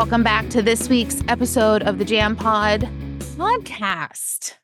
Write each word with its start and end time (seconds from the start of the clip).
Welcome 0.00 0.22
back 0.22 0.48
to 0.48 0.62
this 0.62 0.88
week's 0.88 1.20
episode 1.28 1.82
of 1.82 1.98
the 1.98 2.06
Jam 2.06 2.34
Pod 2.34 2.88
podcast. 3.36 4.54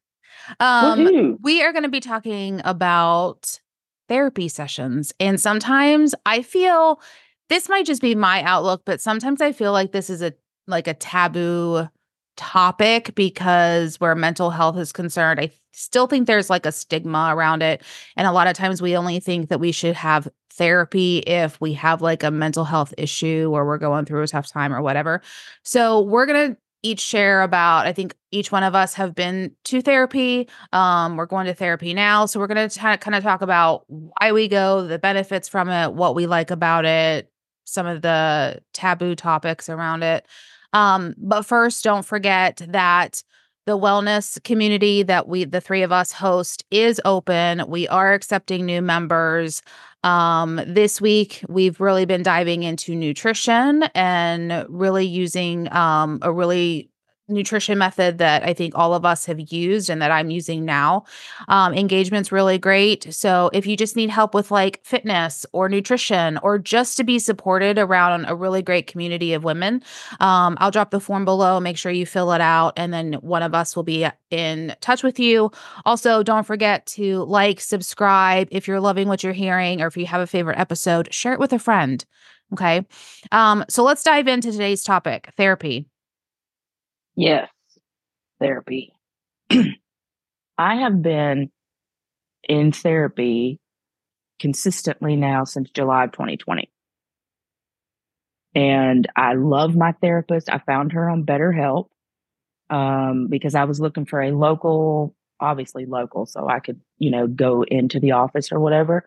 Um, 0.60 1.00
Woohoo. 1.00 1.36
we 1.42 1.62
are 1.62 1.72
going 1.72 1.82
to 1.82 1.90
be 1.90 2.00
talking 2.00 2.62
about 2.64 3.60
therapy 4.08 4.48
sessions. 4.48 5.12
And 5.20 5.38
sometimes 5.38 6.14
I 6.24 6.40
feel 6.40 7.02
this 7.50 7.68
might 7.68 7.84
just 7.84 8.00
be 8.00 8.14
my 8.14 8.44
outlook, 8.44 8.84
but 8.86 9.02
sometimes 9.02 9.42
I 9.42 9.52
feel 9.52 9.72
like 9.72 9.92
this 9.92 10.08
is 10.08 10.22
a 10.22 10.32
like 10.66 10.88
a 10.88 10.94
taboo 10.94 11.86
topic 12.38 13.14
because 13.14 14.00
where 14.00 14.14
mental 14.14 14.48
health 14.48 14.78
is 14.78 14.90
concerned, 14.90 15.38
I 15.38 15.50
still 15.74 16.06
think 16.06 16.26
there's 16.26 16.48
like 16.48 16.64
a 16.64 16.72
stigma 16.72 17.28
around 17.30 17.62
it. 17.62 17.82
And 18.16 18.26
a 18.26 18.32
lot 18.32 18.46
of 18.46 18.54
times 18.54 18.80
we 18.80 18.96
only 18.96 19.20
think 19.20 19.50
that 19.50 19.60
we 19.60 19.70
should 19.70 19.96
have 19.96 20.28
therapy 20.56 21.18
if 21.18 21.60
we 21.60 21.72
have 21.74 22.02
like 22.02 22.22
a 22.22 22.30
mental 22.30 22.64
health 22.64 22.92
issue 22.98 23.50
or 23.52 23.66
we're 23.66 23.78
going 23.78 24.04
through 24.04 24.22
a 24.22 24.26
tough 24.26 24.48
time 24.48 24.72
or 24.72 24.82
whatever. 24.82 25.22
So 25.62 26.00
we're 26.00 26.26
going 26.26 26.52
to 26.52 26.56
each 26.82 27.00
share 27.00 27.42
about 27.42 27.86
i 27.86 27.92
think 27.92 28.14
each 28.30 28.52
one 28.52 28.62
of 28.62 28.74
us 28.74 28.94
have 28.94 29.14
been 29.14 29.50
to 29.64 29.80
therapy. 29.80 30.48
Um 30.72 31.16
we're 31.16 31.26
going 31.26 31.46
to 31.46 31.54
therapy 31.54 31.94
now. 31.94 32.26
So 32.26 32.38
we're 32.38 32.46
going 32.46 32.68
to 32.68 32.98
kind 32.98 33.14
of 33.14 33.22
talk 33.24 33.40
about 33.42 33.84
why 33.88 34.30
we 34.32 34.46
go 34.46 34.86
the 34.86 34.98
benefits 34.98 35.48
from 35.48 35.68
it 35.68 35.94
what 35.94 36.14
we 36.14 36.26
like 36.26 36.50
about 36.50 36.84
it 36.84 37.30
some 37.64 37.86
of 37.86 38.02
the 38.02 38.60
taboo 38.72 39.16
topics 39.16 39.68
around 39.68 40.02
it. 40.04 40.26
Um 40.72 41.14
but 41.18 41.42
first 41.42 41.82
don't 41.82 42.04
forget 42.04 42.62
that 42.68 43.22
the 43.66 43.76
wellness 43.76 44.42
community 44.44 45.02
that 45.02 45.28
we 45.28 45.44
the 45.44 45.60
three 45.60 45.82
of 45.82 45.92
us 45.92 46.12
host 46.12 46.64
is 46.70 47.00
open. 47.04 47.68
We 47.68 47.86
are 47.88 48.14
accepting 48.14 48.64
new 48.64 48.80
members. 48.80 49.60
Um, 50.04 50.60
this 50.66 51.00
week, 51.00 51.42
we've 51.48 51.80
really 51.80 52.04
been 52.06 52.22
diving 52.22 52.62
into 52.62 52.94
nutrition 52.94 53.82
and 53.94 54.64
really 54.68 55.04
using 55.04 55.70
um, 55.72 56.20
a 56.22 56.32
really 56.32 56.90
nutrition 57.28 57.78
method 57.78 58.18
that 58.18 58.44
I 58.44 58.54
think 58.54 58.74
all 58.76 58.94
of 58.94 59.04
us 59.04 59.26
have 59.26 59.40
used 59.52 59.90
and 59.90 60.00
that 60.00 60.10
I'm 60.10 60.30
using 60.30 60.64
now. 60.64 61.04
Um, 61.48 61.74
engagement's 61.74 62.30
really 62.30 62.58
great. 62.58 63.12
So 63.12 63.50
if 63.52 63.66
you 63.66 63.76
just 63.76 63.96
need 63.96 64.10
help 64.10 64.34
with 64.34 64.50
like 64.50 64.80
fitness 64.84 65.44
or 65.52 65.68
nutrition 65.68 66.38
or 66.42 66.58
just 66.58 66.96
to 66.96 67.04
be 67.04 67.18
supported 67.18 67.78
around 67.78 68.26
a 68.26 68.34
really 68.34 68.62
great 68.62 68.86
community 68.86 69.32
of 69.32 69.44
women, 69.44 69.82
um, 70.20 70.56
I'll 70.60 70.70
drop 70.70 70.90
the 70.90 71.00
form 71.00 71.24
below. 71.24 71.58
Make 71.58 71.78
sure 71.78 71.92
you 71.92 72.06
fill 72.06 72.32
it 72.32 72.40
out, 72.40 72.74
and 72.76 72.92
then 72.92 73.14
one 73.14 73.42
of 73.42 73.54
us 73.54 73.74
will 73.74 73.82
be 73.82 74.06
in 74.30 74.74
touch 74.80 75.02
with 75.02 75.18
you. 75.18 75.50
Also, 75.84 76.22
don't 76.22 76.46
forget 76.46 76.86
to 76.86 77.24
like, 77.24 77.60
subscribe 77.60 78.48
if 78.50 78.68
you're 78.68 78.80
loving 78.80 79.08
what 79.08 79.22
you're 79.22 79.32
hearing, 79.32 79.82
or 79.82 79.86
if 79.86 79.96
you 79.96 80.06
have 80.06 80.20
a 80.20 80.26
favorite 80.26 80.58
episode, 80.58 81.12
share 81.12 81.32
it 81.32 81.40
with 81.40 81.52
a 81.52 81.58
friend. 81.58 82.04
Okay. 82.52 82.86
Um, 83.32 83.64
so 83.68 83.82
let's 83.82 84.04
dive 84.04 84.28
into 84.28 84.52
today's 84.52 84.84
topic 84.84 85.32
therapy. 85.36 85.86
Yes, 87.16 87.48
therapy. 88.40 88.92
I 90.58 90.76
have 90.76 91.02
been 91.02 91.50
in 92.48 92.72
therapy 92.72 93.58
consistently 94.38 95.16
now 95.16 95.44
since 95.44 95.70
July 95.70 96.04
of 96.04 96.12
2020. 96.12 96.70
And 98.54 99.06
I 99.16 99.34
love 99.34 99.76
my 99.76 99.92
therapist. 99.92 100.50
I 100.50 100.58
found 100.58 100.92
her 100.92 101.10
on 101.10 101.24
BetterHelp 101.26 101.88
um, 102.70 103.28
because 103.28 103.54
I 103.54 103.64
was 103.64 103.80
looking 103.80 104.06
for 104.06 104.22
a 104.22 104.32
local, 104.32 105.14
obviously 105.40 105.84
local, 105.86 106.26
so 106.26 106.48
I 106.48 106.60
could, 106.60 106.80
you 106.98 107.10
know, 107.10 107.26
go 107.26 107.62
into 107.64 108.00
the 108.00 108.12
office 108.12 108.50
or 108.50 108.60
whatever. 108.60 109.04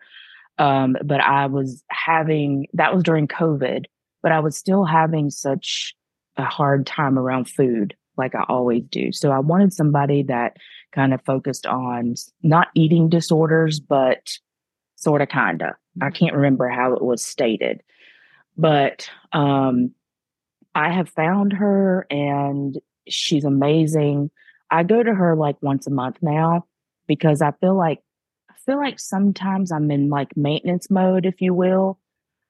Um, 0.58 0.96
but 1.04 1.20
I 1.20 1.46
was 1.46 1.82
having, 1.90 2.66
that 2.74 2.94
was 2.94 3.02
during 3.02 3.26
COVID, 3.26 3.86
but 4.22 4.32
I 4.32 4.40
was 4.40 4.56
still 4.56 4.84
having 4.84 5.30
such 5.30 5.94
a 6.36 6.44
hard 6.44 6.86
time 6.86 7.18
around 7.18 7.48
food 7.48 7.96
like 8.20 8.34
I 8.34 8.44
always 8.48 8.84
do. 8.90 9.12
So 9.12 9.30
I 9.30 9.38
wanted 9.38 9.72
somebody 9.72 10.22
that 10.24 10.56
kind 10.92 11.14
of 11.14 11.22
focused 11.24 11.66
on 11.66 12.14
not 12.42 12.68
eating 12.74 13.08
disorders, 13.08 13.80
but 13.80 14.38
sort 14.96 15.22
of 15.22 15.28
kind 15.28 15.62
of. 15.62 15.70
I 16.00 16.10
can't 16.10 16.36
remember 16.36 16.68
how 16.68 16.92
it 16.92 17.02
was 17.02 17.24
stated, 17.24 17.82
but 18.56 19.08
um, 19.32 19.92
I 20.74 20.90
have 20.90 21.08
found 21.08 21.52
her 21.54 22.06
and 22.10 22.78
she's 23.08 23.44
amazing. 23.44 24.30
I 24.70 24.82
go 24.82 25.02
to 25.02 25.14
her 25.14 25.34
like 25.34 25.56
once 25.62 25.86
a 25.86 25.90
month 25.90 26.18
now 26.22 26.66
because 27.08 27.42
I 27.42 27.52
feel 27.60 27.76
like 27.76 28.00
I 28.50 28.54
feel 28.66 28.76
like 28.76 29.00
sometimes 29.00 29.72
I'm 29.72 29.90
in 29.90 30.10
like 30.10 30.36
maintenance 30.36 30.90
mode, 30.90 31.26
if 31.26 31.40
you 31.40 31.54
will 31.54 31.98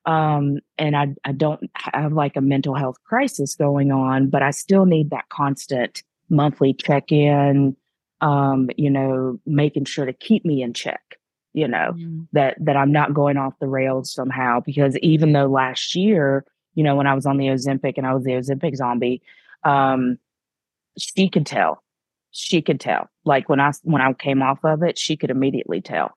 um, 0.06 0.58
and 0.78 0.96
I, 0.96 1.14
I 1.24 1.32
don't 1.32 1.70
have 1.74 2.12
like 2.12 2.36
a 2.36 2.40
mental 2.40 2.74
health 2.74 2.96
crisis 3.04 3.54
going 3.54 3.92
on, 3.92 4.28
but 4.28 4.42
I 4.42 4.50
still 4.50 4.86
need 4.86 5.10
that 5.10 5.28
constant 5.28 6.02
monthly 6.28 6.72
check 6.72 7.12
in, 7.12 7.76
um, 8.20 8.70
you 8.76 8.90
know, 8.90 9.38
making 9.46 9.84
sure 9.84 10.06
to 10.06 10.12
keep 10.12 10.44
me 10.44 10.62
in 10.62 10.72
check, 10.72 11.18
you 11.52 11.68
know, 11.68 11.92
Mm. 11.96 12.28
that, 12.32 12.56
that 12.60 12.76
I'm 12.76 12.92
not 12.92 13.14
going 13.14 13.36
off 13.36 13.58
the 13.60 13.66
rails 13.68 14.12
somehow. 14.12 14.60
Because 14.60 14.96
even 14.98 15.32
though 15.32 15.46
last 15.46 15.94
year, 15.94 16.44
you 16.74 16.84
know, 16.84 16.96
when 16.96 17.06
I 17.06 17.14
was 17.14 17.26
on 17.26 17.36
the 17.36 17.46
Ozempic 17.46 17.94
and 17.96 18.06
I 18.06 18.14
was 18.14 18.24
the 18.24 18.32
Ozempic 18.32 18.76
zombie, 18.76 19.20
um, 19.64 20.18
she 20.96 21.28
could 21.28 21.46
tell. 21.46 21.82
She 22.30 22.62
could 22.62 22.80
tell. 22.80 23.10
Like 23.24 23.48
when 23.48 23.60
I 23.60 23.72
when 23.82 24.00
I 24.00 24.12
came 24.12 24.40
off 24.40 24.60
of 24.64 24.82
it, 24.82 24.98
she 24.98 25.16
could 25.16 25.30
immediately 25.30 25.80
tell 25.80 26.16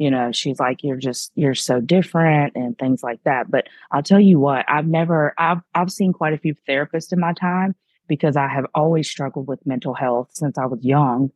you 0.00 0.10
know 0.10 0.32
she's 0.32 0.58
like 0.58 0.82
you're 0.82 0.96
just 0.96 1.30
you're 1.34 1.54
so 1.54 1.78
different 1.78 2.56
and 2.56 2.76
things 2.78 3.02
like 3.02 3.22
that. 3.24 3.50
But 3.50 3.68
i'll 3.92 4.02
tell 4.02 4.18
you 4.18 4.40
what 4.40 4.64
i've 4.68 4.86
never 4.86 5.34
i've 5.38 5.60
i've 5.74 5.92
seen 5.92 6.12
quite 6.12 6.32
a 6.32 6.38
few 6.38 6.54
therapists 6.68 7.12
in 7.12 7.20
my 7.20 7.34
time 7.34 7.74
because 8.08 8.36
i 8.36 8.48
have 8.48 8.66
always 8.74 9.08
struggled 9.08 9.46
with 9.46 9.64
mental 9.66 9.94
health 9.94 10.30
since 10.32 10.58
i 10.58 10.66
was 10.66 10.82
young 10.82 11.30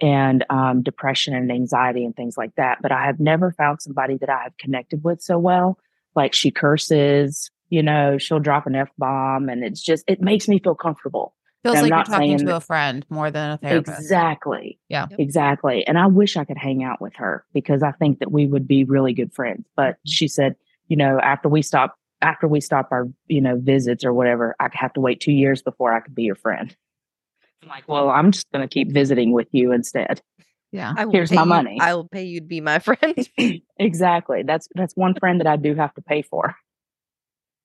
and 0.00 0.44
um, 0.50 0.82
depression 0.82 1.34
and 1.34 1.52
anxiety 1.52 2.04
and 2.04 2.16
things 2.16 2.36
like 2.36 2.54
that. 2.56 2.78
But 2.80 2.92
i 2.92 3.04
have 3.04 3.20
never 3.20 3.52
found 3.52 3.82
somebody 3.82 4.16
that 4.18 4.30
i 4.30 4.44
have 4.44 4.56
connected 4.58 5.04
with 5.04 5.20
so 5.20 5.38
well. 5.38 5.78
Like 6.14 6.34
she 6.34 6.50
curses 6.52 7.50
you 7.70 7.82
know 7.82 8.18
she'll 8.18 8.38
drop 8.38 8.66
an 8.66 8.76
f-bomb 8.76 9.48
and 9.48 9.64
it's 9.64 9.82
just 9.82 10.04
it 10.06 10.20
makes 10.20 10.46
me 10.46 10.60
feel 10.60 10.76
comfortable 10.76 11.34
Feels 11.64 11.82
like 11.82 11.90
you're 11.90 12.04
talking 12.04 12.38
to 12.38 12.44
that- 12.44 12.56
a 12.56 12.60
friend 12.60 13.04
more 13.10 13.30
than 13.30 13.50
a 13.52 13.58
therapist. 13.58 13.98
Exactly. 13.98 14.78
Yeah. 14.88 15.06
Exactly. 15.18 15.84
And 15.86 15.98
I 15.98 16.06
wish 16.06 16.36
I 16.36 16.44
could 16.44 16.58
hang 16.58 16.84
out 16.84 17.00
with 17.00 17.16
her 17.16 17.44
because 17.52 17.82
I 17.82 17.90
think 17.92 18.20
that 18.20 18.30
we 18.30 18.46
would 18.46 18.68
be 18.68 18.84
really 18.84 19.12
good 19.12 19.32
friends. 19.32 19.66
But 19.76 19.94
Mm-hmm. 19.94 20.08
she 20.10 20.28
said, 20.28 20.54
you 20.88 20.96
know, 20.96 21.18
after 21.20 21.48
we 21.48 21.62
stop 21.62 21.96
after 22.22 22.46
we 22.48 22.60
stop 22.60 22.88
our, 22.90 23.08
you 23.26 23.40
know, 23.40 23.56
visits 23.58 24.04
or 24.04 24.12
whatever, 24.14 24.54
I 24.60 24.68
have 24.72 24.92
to 24.94 25.00
wait 25.00 25.20
two 25.20 25.32
years 25.32 25.60
before 25.62 25.92
I 25.92 26.00
could 26.00 26.14
be 26.14 26.22
your 26.22 26.36
friend. 26.36 26.74
I'm 27.62 27.68
like, 27.68 27.88
well, 27.88 28.08
I'm 28.08 28.30
just 28.30 28.50
gonna 28.52 28.68
keep 28.68 28.92
visiting 28.92 29.32
with 29.32 29.48
you 29.52 29.72
instead. 29.72 30.22
Yeah. 30.72 30.92
I 30.96 31.04
will 31.04 31.12
Here's 31.12 31.30
pay 31.30 31.36
my 31.36 31.42
you- 31.42 31.48
money. 31.48 31.78
I 31.80 31.94
will 31.94 32.08
pay 32.08 32.24
you 32.24 32.40
to 32.40 32.46
be 32.46 32.60
my 32.60 32.78
friend. 32.80 33.28
exactly. 33.78 34.42
That's 34.42 34.68
that's 34.74 34.94
one 34.96 35.14
friend 35.14 35.40
that 35.40 35.46
I 35.46 35.56
do 35.56 35.74
have 35.74 35.94
to 35.94 36.02
pay 36.02 36.22
for. 36.22 36.54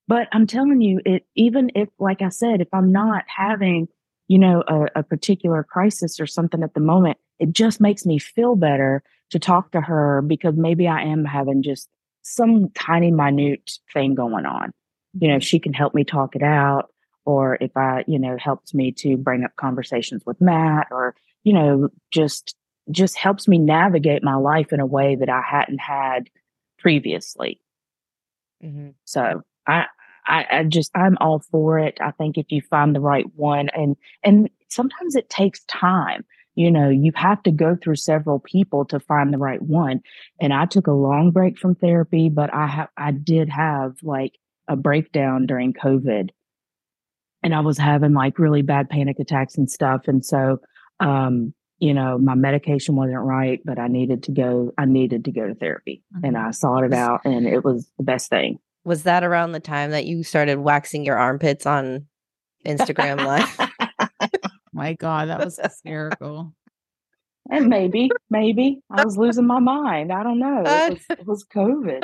But 0.10 0.28
I'm 0.32 0.48
telling 0.48 0.82
you, 0.82 1.02
it 1.06 1.28
even 1.36 1.70
if, 1.76 1.88
like 2.00 2.24
I 2.24 2.30
said, 2.30 2.62
if 2.62 2.68
I'm 2.74 2.92
not 2.92 3.26
having, 3.28 3.88
you 4.28 4.40
know, 4.40 4.64
a, 4.68 5.02
a 5.02 5.04
particular 5.04 5.64
crisis 5.64 6.20
or 6.20 6.26
something 6.26 6.64
at 6.64 6.74
the 6.74 6.80
moment, 6.80 7.20
it 7.38 7.52
just 7.52 7.80
makes 7.80 8.08
me 8.08 8.18
feel 8.18 8.56
better 8.56 9.04
to 9.30 9.38
talk 9.38 9.72
to 9.74 9.82
her 9.82 10.24
because 10.26 10.56
maybe 10.58 10.88
I 10.88 11.04
am 11.04 11.26
having 11.26 11.62
just 11.62 11.88
some 12.24 12.70
tiny 12.72 13.12
minute 13.12 13.70
thing 13.94 14.16
going 14.16 14.48
on. 14.48 14.72
You 15.14 15.28
know, 15.28 15.38
she 15.38 15.60
can 15.60 15.74
help 15.74 15.94
me 15.94 16.04
talk 16.04 16.36
it 16.36 16.42
out, 16.42 16.88
or 17.26 17.60
if 17.62 17.78
I, 17.78 18.04
you 18.08 18.18
know, 18.18 18.36
helps 18.40 18.74
me 18.74 18.92
to 18.94 19.16
bring 19.16 19.44
up 19.44 19.56
conversations 19.58 20.24
with 20.26 20.42
Matt, 20.42 20.88
or 20.90 21.14
you 21.44 21.54
know, 21.54 21.90
just 22.10 22.56
just 22.90 23.16
helps 23.16 23.48
me 23.48 23.60
navigate 23.60 24.24
my 24.24 24.38
life 24.38 24.74
in 24.74 24.80
a 24.80 24.88
way 24.88 25.18
that 25.18 25.30
I 25.30 25.44
hadn't 25.48 25.78
had 25.78 26.32
previously. 26.80 27.62
Mhm. 28.64 28.96
So 29.06 29.44
I, 29.68 29.86
I, 30.30 30.46
I 30.52 30.64
just 30.64 30.92
I'm 30.96 31.18
all 31.20 31.44
for 31.52 31.80
it. 31.80 31.98
I 32.00 32.12
think 32.12 32.38
if 32.38 32.46
you 32.50 32.62
find 32.62 32.96
the 32.96 33.02
right 33.02 33.26
one, 33.36 33.70
and 33.70 33.98
and 34.24 34.50
sometimes 34.70 35.16
it 35.16 35.30
takes 35.30 35.64
time. 35.66 36.24
You 36.56 36.72
know, 36.72 36.90
you 36.90 37.12
have 37.16 37.42
to 37.44 37.52
go 37.52 37.78
through 37.82 37.96
several 37.96 38.40
people 38.40 38.86
to 38.86 39.00
find 39.00 39.34
the 39.34 39.38
right 39.38 39.62
one. 39.62 40.02
And 40.42 40.54
I 40.54 40.66
took 40.66 40.88
a 40.88 40.92
long 40.92 41.32
break 41.32 41.58
from 41.58 41.76
therapy, 41.76 42.30
but 42.30 42.54
I 42.54 42.68
have 42.68 42.90
I 42.98 43.12
did 43.12 43.50
have 43.50 43.96
like 44.04 44.34
a 44.68 44.76
breakdown 44.76 45.46
during 45.46 45.74
COVID, 45.74 46.30
and 47.44 47.56
I 47.56 47.62
was 47.62 47.78
having 47.78 48.14
like 48.14 48.40
really 48.40 48.62
bad 48.62 48.90
panic 48.90 49.20
attacks 49.20 49.58
and 49.58 49.70
stuff. 49.70 50.02
And 50.08 50.24
so, 50.24 50.60
um, 51.00 51.54
you 51.80 51.94
know, 51.94 52.18
my 52.18 52.36
medication 52.36 52.96
wasn't 52.96 53.20
right, 53.20 53.62
but 53.66 53.80
I 53.80 53.88
needed 53.88 54.24
to 54.24 54.32
go. 54.32 54.74
I 54.78 54.86
needed 54.86 55.26
to 55.26 55.32
go 55.32 55.48
to 55.48 55.56
therapy, 55.56 56.04
and 56.24 56.38
I 56.38 56.52
sought 56.52 56.84
it 56.84 56.94
out, 56.94 57.22
and 57.26 57.48
it 57.48 57.64
was 57.64 57.90
the 57.98 58.04
best 58.04 58.30
thing. 58.30 58.60
Was 58.90 59.04
that 59.04 59.24
around 59.24 59.52
the 59.52 59.60
time 59.60 59.92
that 59.92 60.06
you 60.08 60.24
started 60.24 60.58
waxing 60.58 61.06
your 61.06 61.16
armpits 61.16 61.68
on 61.68 62.08
Instagram 62.66 63.24
Live? 63.24 63.70
My 64.74 64.94
God, 64.94 65.30
that 65.30 65.46
was 65.46 65.60
hysterical. 65.62 66.56
And 67.52 67.68
maybe, 67.70 68.10
maybe 68.32 68.82
I 68.90 69.06
was 69.06 69.16
losing 69.16 69.46
my 69.46 69.60
mind. 69.60 70.12
I 70.12 70.24
don't 70.24 70.40
know. 70.40 70.64
It 70.66 70.90
was, 70.94 71.06
it 71.20 71.28
was 71.28 71.46
COVID. 71.46 72.02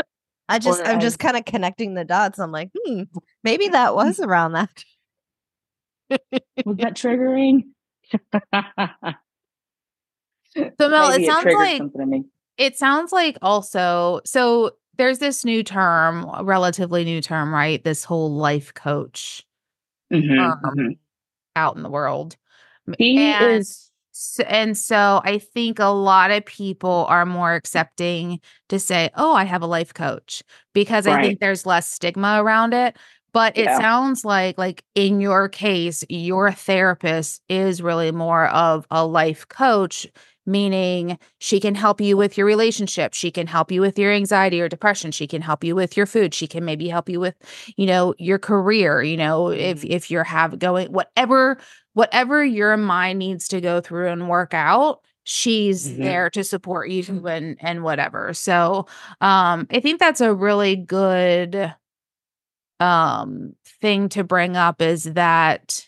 I 0.47 0.59
just, 0.59 0.81
Or 0.81 0.85
I'm 0.85 0.97
I- 0.97 1.01
just 1.01 1.17
kind 1.17 1.35
of 1.35 1.43
connecting 1.45 1.95
the 1.95 2.05
dots. 2.05 2.37
I'm 2.37 2.51
like, 2.51 2.69
hmm, 2.77 3.01
maybe 3.43 3.67
that 3.69 3.95
was 3.95 4.19
around 4.19 4.51
that. 4.51 4.83
Was 6.11 6.19
that 6.77 6.93
triggering? 6.97 7.63
So 10.55 10.89
Mel, 10.89 11.09
Maybe 11.09 11.23
it 11.23 11.25
sounds 11.25 11.41
triggered 11.41 11.59
like 11.59 11.77
something 11.79 12.01
in 12.01 12.09
me. 12.11 12.25
it 12.59 12.77
sounds 12.77 13.11
like 13.11 13.39
also 13.41 14.21
so 14.23 14.71
there's 14.97 15.19
this 15.19 15.45
new 15.45 15.63
term, 15.63 16.29
relatively 16.45 17.03
new 17.03 17.21
term, 17.21 17.53
right? 17.53 17.83
This 17.83 18.03
whole 18.03 18.31
life 18.33 18.73
coach 18.73 19.43
Mhm, 20.11 20.55
um 20.61 20.61
mhm. 20.61 20.97
out 21.55 21.75
in 21.77 21.83
the 21.83 21.89
world. 21.89 22.37
He 22.97 23.33
And 23.41 23.41
is 23.41 23.91
and 24.47 24.77
so 24.77 25.21
I 25.25 25.39
think 25.39 25.79
a 25.79 25.85
lot 25.87 26.31
of 26.31 26.45
people 26.45 27.05
are 27.09 27.25
more 27.25 27.55
accepting 27.55 28.39
to 28.69 28.79
say, 28.79 29.09
"Oh, 29.15 29.33
I 29.35 29.45
have 29.45 29.61
a 29.63 29.67
life 29.67 29.93
coach," 29.93 30.43
because 30.73 31.07
I 31.07 31.17
think 31.17 31.39
there's 31.39 31.65
less 31.65 31.89
stigma 31.91 32.41
around 32.43 32.73
it. 32.73 32.97
But 33.33 33.57
it 33.57 33.71
Yeah. 33.71 33.81
sounds 33.81 34.25
like 34.25 34.57
like 34.59 34.83
in 34.95 35.21
your 35.21 35.49
case, 35.49 36.03
your 36.09 36.51
therapist 36.53 37.41
is 37.49 37.81
really 37.81 38.11
more 38.11 38.47
of 38.49 38.87
a 38.91 39.05
life 39.07 39.47
coach, 39.49 40.07
meaning 40.45 41.17
she 41.39 41.59
can 41.59 41.75
help 41.75 41.99
you 42.01 42.17
with 42.17 42.37
your 42.37 42.45
relationship, 42.47 43.13
she 43.13 43.31
can 43.31 43.47
help 43.47 43.71
you 43.71 43.81
with 43.81 43.97
your 43.99 44.11
anxiety 44.11 44.61
or 44.61 44.69
depression, 44.69 45.11
she 45.11 45.27
can 45.27 45.41
help 45.41 45.63
you 45.63 45.75
with 45.75 45.97
your 45.97 46.05
food, 46.05 46.33
she 46.33 46.47
can 46.47 46.65
maybe 46.65 46.87
help 46.89 47.09
you 47.09 47.19
with, 47.19 47.35
you 47.77 47.85
know, 47.85 48.13
your 48.17 48.39
career, 48.39 49.01
you 49.01 49.17
know, 49.17 49.49
if 49.49 49.81
Mhm. 49.81 49.89
if 49.91 50.11
you're 50.11 50.23
have 50.23 50.59
going 50.59 50.91
whatever 50.91 51.57
whatever 51.93 52.43
your 52.43 52.77
mind 52.77 53.19
needs 53.19 53.47
to 53.49 53.61
go 53.61 53.81
through 53.81 54.07
and 54.09 54.29
work 54.29 54.53
out 54.53 54.99
she's 55.23 55.87
Mhm. 55.89 56.01
there 56.03 56.29
to 56.29 56.43
support 56.43 56.89
you 56.89 57.25
and 57.27 57.57
and 57.61 57.83
whatever 57.83 58.33
so 58.33 58.85
um 59.21 59.65
i 59.71 59.79
think 59.79 59.99
that's 59.99 60.21
a 60.21 60.33
really 60.33 60.75
good 60.75 61.73
um 62.79 63.53
thing 63.81 64.09
to 64.09 64.23
bring 64.23 64.57
up 64.57 64.81
is 64.81 65.03
that 65.13 65.87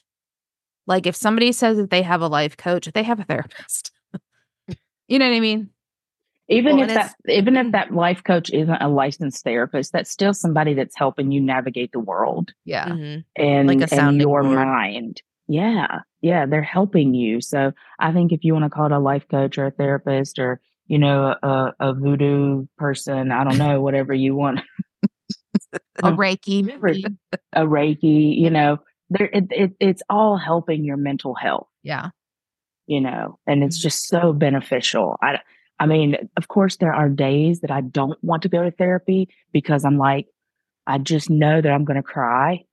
like 0.88 1.08
if 1.08 1.16
somebody 1.16 1.52
says 1.52 1.78
that 1.78 1.90
they 1.90 2.02
have 2.02 2.22
a 2.22 2.28
life 2.28 2.58
coach 2.58 2.90
they 2.94 3.04
have 3.04 3.20
a 3.20 3.24
therapist 3.26 3.92
you 5.08 5.20
know 5.20 5.30
what 5.30 5.36
i 5.36 5.40
mean 5.40 5.70
Even 6.50 6.78
Well, 6.78 6.90
if 6.90 6.94
that 6.96 7.16
even 7.28 7.58
if 7.58 7.72
that 7.74 7.94
life 7.94 8.24
coach 8.24 8.50
isn't 8.52 8.82
a 8.82 8.88
licensed 8.88 9.44
therapist, 9.44 9.92
that's 9.92 10.10
still 10.12 10.34
somebody 10.34 10.74
that's 10.74 10.96
helping 10.96 11.32
you 11.32 11.42
navigate 11.42 11.92
the 11.92 12.00
world 12.00 12.54
yeah 12.64 12.88
Mhm. 12.88 13.24
and, 13.36 13.68
Like 13.68 13.92
a 13.92 13.96
and 13.96 14.22
your 14.22 14.44
board. 14.44 14.56
mind. 14.56 15.22
Yeah. 15.50 16.02
Yeah. 16.22 16.46
They're 16.46 16.62
helping 16.62 17.14
you. 17.14 17.42
So 17.42 17.72
I 18.00 18.12
think 18.14 18.32
if 18.32 18.44
you 18.44 18.54
want 18.54 18.66
to 18.66 18.70
call 18.70 18.86
it 18.88 18.92
a 18.92 19.00
life 19.00 19.26
coach 19.30 19.58
or 19.58 19.66
a 19.68 19.72
therapist 19.72 20.40
or, 20.40 20.60
you 20.88 21.00
know, 21.00 21.36
a, 21.42 21.74
a 21.80 21.94
voodoo 21.94 22.66
person, 22.78 23.32
I 23.32 23.44
don't 23.44 23.58
know, 23.58 23.82
whatever 23.86 24.14
you 24.14 24.36
want, 24.36 24.60
a 25.74 25.80
Um, 26.04 26.18
reiki 26.18 26.64
a 27.54 27.62
Reiki, 27.66 28.38
you 28.38 28.50
know, 28.50 28.80
there 29.10 29.30
it, 29.34 29.46
it, 29.52 29.72
it's 29.80 30.04
all 30.10 30.38
helping 30.38 30.84
your 30.86 30.98
mental 30.98 31.34
health. 31.36 31.68
yeah 31.84 32.10
you 32.88 33.02
know, 33.02 33.38
and 33.46 33.64
it's 33.64 33.78
Mhm. 33.78 33.82
just 33.84 34.08
so 34.08 34.34
beneficial. 34.34 35.18
I, 35.22 35.40
I 35.80 35.86
mean, 35.86 36.18
of 36.38 36.48
course, 36.48 36.78
there 36.78 36.94
are 36.94 37.10
days 37.10 37.60
that 37.62 37.72
I 37.72 37.82
don't 37.82 38.18
want 38.24 38.42
to 38.44 38.50
go 38.50 38.64
to 38.64 38.72
therapy 38.72 39.30
because 39.52 39.86
I'm 39.86 39.98
like, 39.98 40.28
I 40.88 40.98
just 40.98 41.30
know 41.30 41.62
that 41.62 41.72
I'm 41.72 41.86
going 41.86 41.98
to 41.98 42.04
cry. 42.04 42.64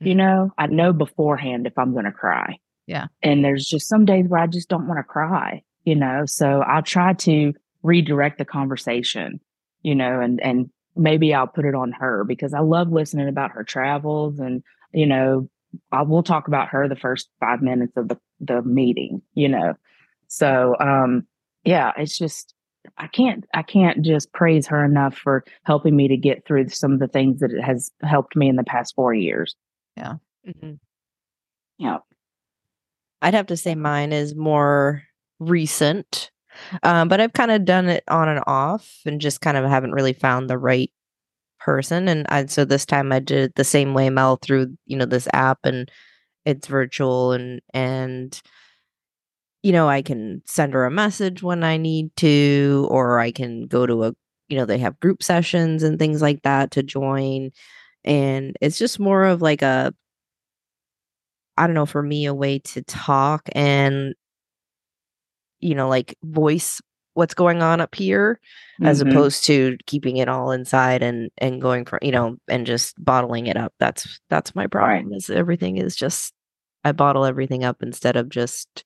You 0.00 0.14
Mhm. 0.14 0.16
know, 0.16 0.50
I 0.58 0.66
know 0.66 0.92
beforehand 0.92 1.66
if 1.66 1.78
I'm 1.78 1.92
going 1.92 2.04
to 2.04 2.12
cry. 2.12 2.58
Yeah. 2.86 3.06
And 3.22 3.44
there's 3.44 3.64
just 3.66 3.88
some 3.88 4.04
days 4.04 4.26
where 4.28 4.40
I 4.40 4.48
just 4.48 4.68
don't 4.68 4.88
want 4.88 4.98
to 4.98 5.04
cry, 5.04 5.62
you 5.84 5.94
know, 5.94 6.26
so 6.26 6.62
I'll 6.62 6.82
try 6.82 7.12
to 7.14 7.54
redirect 7.84 8.38
the 8.38 8.44
conversation, 8.44 9.40
you 9.82 9.94
know, 9.94 10.20
and, 10.20 10.40
and 10.42 10.70
maybe 10.96 11.32
I'll 11.32 11.46
put 11.46 11.64
it 11.64 11.74
on 11.74 11.92
her 11.92 12.24
because 12.24 12.52
I 12.52 12.60
love 12.60 12.90
listening 12.90 13.28
about 13.28 13.52
her 13.52 13.62
travels 13.64 14.40
and, 14.40 14.62
you 14.92 15.06
know, 15.06 15.48
I 15.90 16.02
will 16.02 16.22
talk 16.22 16.48
about 16.48 16.68
her 16.68 16.88
the 16.88 16.96
first 16.96 17.28
five 17.40 17.62
minutes 17.62 17.96
of 17.96 18.08
the, 18.08 18.18
the 18.42 18.62
meeting, 18.62 19.22
you 19.34 19.48
know. 19.48 19.74
So 20.28 20.76
um 20.80 21.26
yeah, 21.64 21.92
it's 21.96 22.18
just 22.18 22.54
I 22.98 23.06
can't 23.06 23.44
I 23.54 23.62
can't 23.62 24.02
just 24.02 24.32
praise 24.32 24.66
her 24.66 24.84
enough 24.84 25.16
for 25.16 25.44
helping 25.64 25.96
me 25.96 26.08
to 26.08 26.16
get 26.16 26.46
through 26.46 26.68
some 26.68 26.92
of 26.92 26.98
the 26.98 27.08
things 27.08 27.40
that 27.40 27.52
it 27.52 27.62
has 27.62 27.90
helped 28.02 28.36
me 28.36 28.48
in 28.48 28.56
the 28.56 28.64
past 28.64 28.94
four 28.94 29.14
years. 29.14 29.54
Yeah. 29.96 30.14
Mm-hmm. 30.46 30.74
Yeah. 31.78 31.98
I'd 33.20 33.34
have 33.34 33.46
to 33.46 33.56
say 33.56 33.74
mine 33.74 34.12
is 34.12 34.34
more 34.34 35.04
recent. 35.38 36.30
Um, 36.82 37.08
but 37.08 37.20
I've 37.20 37.32
kind 37.32 37.50
of 37.50 37.64
done 37.64 37.88
it 37.88 38.04
on 38.08 38.28
and 38.28 38.42
off 38.46 39.00
and 39.06 39.20
just 39.20 39.40
kind 39.40 39.56
of 39.56 39.64
haven't 39.64 39.92
really 39.92 40.12
found 40.12 40.50
the 40.50 40.58
right 40.58 40.90
person. 41.60 42.08
And 42.08 42.26
I, 42.28 42.46
so 42.46 42.64
this 42.64 42.84
time 42.84 43.12
I 43.12 43.20
did 43.20 43.38
it 43.38 43.54
the 43.54 43.64
same 43.64 43.94
way, 43.94 44.10
Mel, 44.10 44.36
through, 44.36 44.76
you 44.86 44.96
know, 44.96 45.06
this 45.06 45.28
app 45.32 45.60
and 45.64 45.90
it's 46.44 46.66
virtual 46.66 47.32
and, 47.32 47.60
and, 47.74 48.40
you 49.62 49.72
know, 49.72 49.88
I 49.88 50.02
can 50.02 50.42
send 50.46 50.74
her 50.74 50.84
a 50.84 50.90
message 50.90 51.42
when 51.42 51.62
I 51.64 51.76
need 51.76 52.14
to, 52.16 52.86
or 52.90 53.20
I 53.20 53.30
can 53.30 53.66
go 53.66 53.86
to 53.86 54.04
a, 54.04 54.12
you 54.48 54.56
know, 54.56 54.64
they 54.66 54.78
have 54.78 54.98
group 55.00 55.22
sessions 55.22 55.82
and 55.82 55.98
things 55.98 56.20
like 56.20 56.42
that 56.42 56.72
to 56.72 56.82
join. 56.82 57.50
And 58.04 58.56
it's 58.60 58.78
just 58.78 59.00
more 59.00 59.24
of 59.24 59.42
like 59.42 59.62
a, 59.62 59.94
I 61.56 61.66
don't 61.66 61.74
know, 61.74 61.86
for 61.86 62.02
me, 62.02 62.26
a 62.26 62.34
way 62.34 62.58
to 62.60 62.82
talk 62.82 63.48
and, 63.52 64.14
you 65.60 65.74
know, 65.74 65.88
like 65.88 66.16
voice 66.22 66.80
what's 67.14 67.34
going 67.34 67.62
on 67.62 67.80
up 67.80 67.94
here 67.94 68.40
as 68.82 69.02
Mhm. 69.02 69.10
opposed 69.10 69.44
to 69.44 69.76
keeping 69.86 70.16
it 70.18 70.28
all 70.28 70.50
inside 70.52 71.02
and 71.02 71.30
and 71.38 71.60
going 71.60 71.84
for 71.84 71.98
you 72.02 72.10
know 72.12 72.36
and 72.48 72.66
just 72.66 72.94
bottling 73.02 73.46
it 73.46 73.56
up. 73.56 73.72
That's 73.78 74.20
that's 74.30 74.54
my 74.54 74.66
problem 74.66 75.12
is 75.14 75.30
everything 75.30 75.76
is 75.78 75.94
just 75.96 76.32
i 76.84 76.92
bottle 76.92 77.24
everything 77.24 77.64
up 77.64 77.82
instead 77.82 78.16
of 78.16 78.28
just 78.28 78.84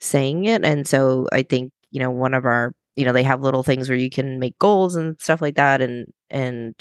saying 0.00 0.44
it. 0.46 0.64
And 0.64 0.86
so 0.86 1.26
i 1.32 1.42
think 1.42 1.72
you 1.90 2.00
know 2.00 2.10
one 2.10 2.34
of 2.34 2.44
our 2.44 2.72
you 2.96 3.04
know 3.04 3.12
they 3.12 3.22
have 3.22 3.40
little 3.42 3.62
things 3.62 3.88
where 3.88 3.98
you 3.98 4.10
can 4.10 4.38
make 4.38 4.58
goals 4.58 4.96
and 4.96 5.20
stuff 5.20 5.40
like 5.42 5.56
that 5.56 5.80
and 5.80 6.06
and 6.30 6.74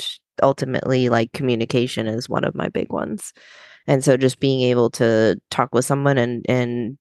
ultimately 0.44 1.10
like 1.10 1.32
communication 1.34 2.08
is 2.08 2.30
one 2.30 2.44
of 2.44 2.56
my 2.56 2.70
big 2.70 2.92
ones. 2.92 3.34
And 3.88 4.04
so 4.04 4.18
just 4.18 4.40
being 4.40 4.62
able 4.62 4.90
to 4.92 5.40
talk 5.50 5.74
with 5.74 5.86
someone 5.86 6.18
and 6.18 6.46
and 6.50 6.98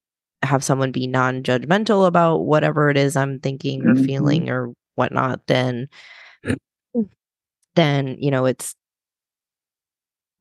have 0.46 0.64
someone 0.64 0.92
be 0.92 1.06
non-judgmental 1.06 2.06
about 2.06 2.38
whatever 2.46 2.88
it 2.90 2.96
is 2.96 3.16
i'm 3.16 3.38
thinking 3.40 3.84
or 3.86 3.94
Mhm. 3.94 4.04
feeling 4.06 4.50
or 4.50 4.72
whatnot 4.94 5.46
then 5.46 5.88
then 7.74 8.16
you 8.18 8.30
know 8.30 8.46
it's 8.46 8.74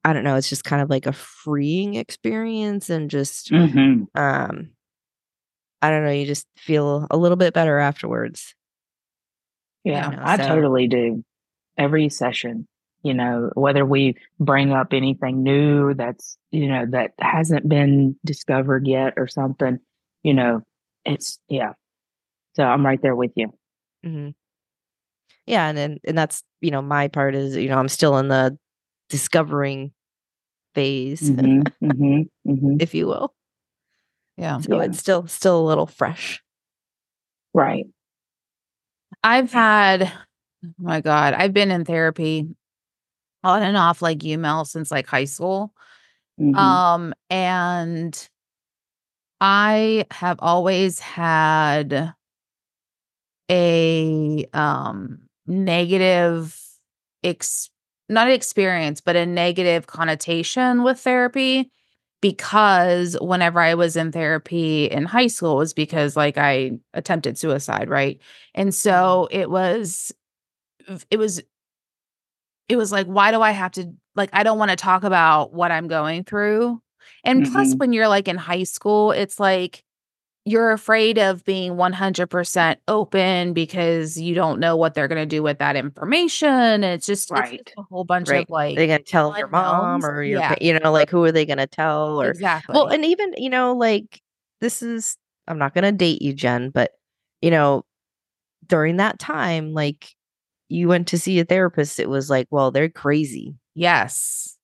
i 0.03 0.13
don't 0.13 0.23
know 0.23 0.35
it's 0.35 0.49
just 0.49 0.63
kind 0.63 0.81
of 0.81 0.89
like 0.89 1.05
a 1.05 1.11
freeing 1.13 1.95
experience 1.95 2.89
and 2.89 3.09
just 3.09 3.51
Mhm. 3.51 4.07
um 4.15 4.69
i 5.81 5.89
don't 5.89 6.03
know 6.05 6.11
you 6.11 6.25
just 6.25 6.47
feel 6.57 7.07
a 7.11 7.17
little 7.17 7.37
bit 7.37 7.53
better 7.53 7.77
afterwards 7.79 8.55
Yeah, 9.83 10.09
know, 10.09 10.19
I 10.23 10.37
so- 10.37 10.47
totally 10.47 10.87
do. 10.87 11.23
Every 11.77 12.09
session, 12.09 12.67
you 13.03 13.13
know, 13.13 13.51
whether 13.53 13.85
we 13.85 14.15
bring 14.39 14.71
up 14.71 14.93
anything 14.93 15.43
new 15.43 15.93
that's, 15.93 16.37
you 16.51 16.67
know, 16.69 16.85
that 16.87 17.11
hasn't 17.19 17.69
been 17.69 18.15
discovered 18.25 18.87
yet 18.87 19.13
or 19.17 19.27
something, 19.27 19.77
you 20.25 20.33
know, 20.33 20.61
it's, 21.05 21.37
yeah. 21.47 21.73
So 22.55 22.63
I'm 22.63 22.83
right 22.83 22.99
there 23.01 23.15
with 23.15 23.31
you. 23.35 23.53
hmm 24.03 24.29
yeah 25.45 25.67
and 25.67 25.77
then 25.77 25.99
and 26.07 26.17
that's 26.17 26.43
you 26.61 26.71
know 26.71 26.81
my 26.81 27.07
part 27.07 27.35
is 27.35 27.55
you 27.55 27.69
know 27.69 27.77
i'm 27.77 27.87
still 27.87 28.17
in 28.17 28.27
the 28.29 28.57
discovering 29.09 29.91
phase 30.73 31.19
hmm 31.19 31.61
hmm 31.81 32.21
hmm 32.45 32.77
if 32.79 32.95
you 32.95 33.05
will 33.05 33.33
yeah 34.37 34.59
so 34.59 34.77
Yeah. 34.77 34.83
it's 34.85 34.97
still 34.97 35.27
still 35.27 35.59
a 35.59 35.67
little 35.67 35.85
fresh 35.85 36.41
Right. 37.53 37.85
I've 39.23 39.51
had, 39.53 40.11
oh 40.65 40.69
my 40.77 40.99
God, 41.01 41.33
I've 41.33 41.53
been 41.53 41.71
in 41.71 41.85
therapy 41.85 42.47
on 43.43 43.63
and 43.63 43.77
off 43.77 44.01
like 44.01 44.23
you, 44.23 44.37
Mel, 44.37 44.65
since 44.65 44.91
like 44.91 45.07
high 45.07 45.23
school. 45.25 45.71
Mhm. 46.39 46.55
Um, 46.57 47.13
and 47.29 48.29
I 49.47 50.07
have 50.09 50.39
always 50.41 50.97
had 50.97 52.15
a 53.51 54.45
um 54.53 55.19
negative 55.45 56.59
ex 57.23 57.69
not 58.09 58.27
experience, 58.31 59.01
but 59.01 59.15
a 59.15 59.25
negative 59.27 59.85
connotation 59.85 60.81
with 60.81 60.99
therapy 60.99 61.69
because 62.21 63.15
whenever 63.21 63.59
I 63.59 63.75
was 63.75 63.95
in 63.95 64.11
therapy 64.11 64.85
in 64.85 65.05
high 65.05 65.27
school 65.27 65.53
it 65.53 65.57
was 65.57 65.73
because 65.75 66.15
like 66.15 66.39
I 66.39 66.71
attempted 66.95 67.37
suicide, 67.37 67.87
right? 67.87 68.19
And 68.55 68.73
so 68.73 69.27
it 69.29 69.51
was 69.51 70.11
it 71.11 71.17
was 71.17 71.39
it 72.67 72.77
was 72.77 72.91
like 72.91 73.05
why 73.05 73.29
do 73.31 73.41
I 73.43 73.51
have 73.51 73.73
to 73.73 73.93
like 74.15 74.31
I 74.33 74.41
don't 74.41 74.57
want 74.57 74.71
to 74.71 74.75
talk 74.75 75.03
about 75.03 75.53
what 75.53 75.71
I'm 75.71 75.87
going 75.87 76.23
through. 76.23 76.81
And 77.23 77.49
plus 77.51 77.73
Mhm. 77.73 77.79
when 77.79 77.93
you're 77.93 78.07
like 78.07 78.27
in 78.27 78.37
high 78.37 78.63
school 78.63 79.11
it's 79.11 79.39
like 79.39 79.83
you're 80.45 80.71
afraid 80.71 81.17
of 81.17 81.43
being 81.43 81.75
100% 81.75 82.79
open 82.87 83.53
because 83.53 84.15
you 84.19 84.35
don't 84.35 84.59
know 84.59 84.75
what 84.77 84.93
they're 84.93 85.07
going 85.07 85.21
to 85.21 85.25
do 85.25 85.41
with 85.41 85.57
that 85.57 85.75
information. 85.75 86.83
It's 86.83 87.07
just, 87.07 87.31
it's 87.31 87.49
just 87.51 87.73
a 87.77 87.81
whole 87.83 88.03
bunch 88.03 88.29
Right. 88.29 88.43
of 88.43 88.49
like, 88.51 88.75
They're 88.75 88.85
gonna 88.87 88.99
tell 89.01 89.35
your 89.37 89.47
mom 89.47 89.95
unknowns. 89.95 90.05
or 90.05 90.23
your, 90.23 90.39
Yeah. 90.41 90.55
you 90.61 90.79
know, 90.79 90.91
like 90.91 91.09
who 91.09 91.23
are 91.23 91.31
they 91.31 91.45
gonna 91.47 91.65
tell 91.65 92.21
or 92.21 92.29
exactly. 92.29 92.73
Well, 92.73 92.87
and 92.89 93.03
even, 93.03 93.33
you 93.37 93.49
know, 93.49 93.73
like 93.75 94.21
this 94.61 94.83
is 94.83 95.17
I'm 95.47 95.57
not 95.57 95.73
gonna 95.73 95.91
date 95.91 96.21
you, 96.21 96.33
Jen, 96.33 96.69
but 96.69 96.91
you 97.41 97.49
know, 97.51 97.83
during 98.67 98.97
that 98.97 99.17
time, 99.19 99.73
like 99.73 100.13
you 100.69 100.87
went 100.87 101.07
to 101.09 101.17
see 101.19 101.39
a 101.39 101.45
therapist, 101.45 101.99
it 101.99 102.09
was 102.09 102.29
like, 102.29 102.47
well, 102.51 102.71
they're 102.71 102.89
crazy. 102.89 103.55
yes. 103.75 104.54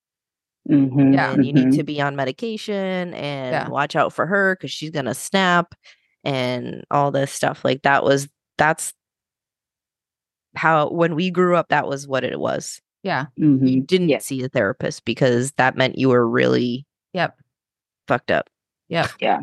Mhm, 0.69 1.13
Yeah. 1.13 1.31
And 1.33 1.45
you 1.45 1.53
need 1.53 1.67
mhm. 1.69 1.75
to 1.77 1.83
be 1.83 2.01
on 2.01 2.15
medication 2.15 3.13
and 3.13 3.51
Yeah. 3.53 3.69
watch 3.69 3.95
out 3.95 4.13
for 4.13 4.25
her 4.27 4.55
because 4.55 4.71
she's 4.71 4.91
gonna 4.91 5.13
snap 5.13 5.73
and 6.23 6.83
all 6.91 7.11
this 7.11 7.31
stuff. 7.31 7.65
Like 7.65 7.81
that 7.83 8.03
was 8.03 8.27
that's 8.57 8.93
how 10.55 10.89
when 10.89 11.15
we 11.15 11.31
grew 11.31 11.55
up, 11.55 11.69
that 11.69 11.87
was 11.87 12.07
what 12.07 12.23
it 12.23 12.39
was. 12.39 12.81
Yeah. 13.03 13.25
You 13.35 13.47
Mhm. 13.57 13.87
didn't 13.87 14.09
Yeah. 14.09 14.19
see 14.19 14.43
a 14.43 14.49
therapist 14.49 15.05
because 15.05 15.51
that 15.53 15.75
meant 15.75 15.97
you 15.97 16.09
were 16.09 16.27
really 16.27 16.85
Yep. 17.13 17.37
fucked 18.07 18.31
up. 18.31 18.49
Yep. 18.89 19.11
Yeah. 19.19 19.39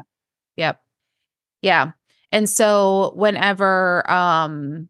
Yep. 0.57 0.81
Yeah. 1.63 1.93
And 2.33 2.49
so 2.49 3.13
whenever 3.17 4.09
um 4.11 4.89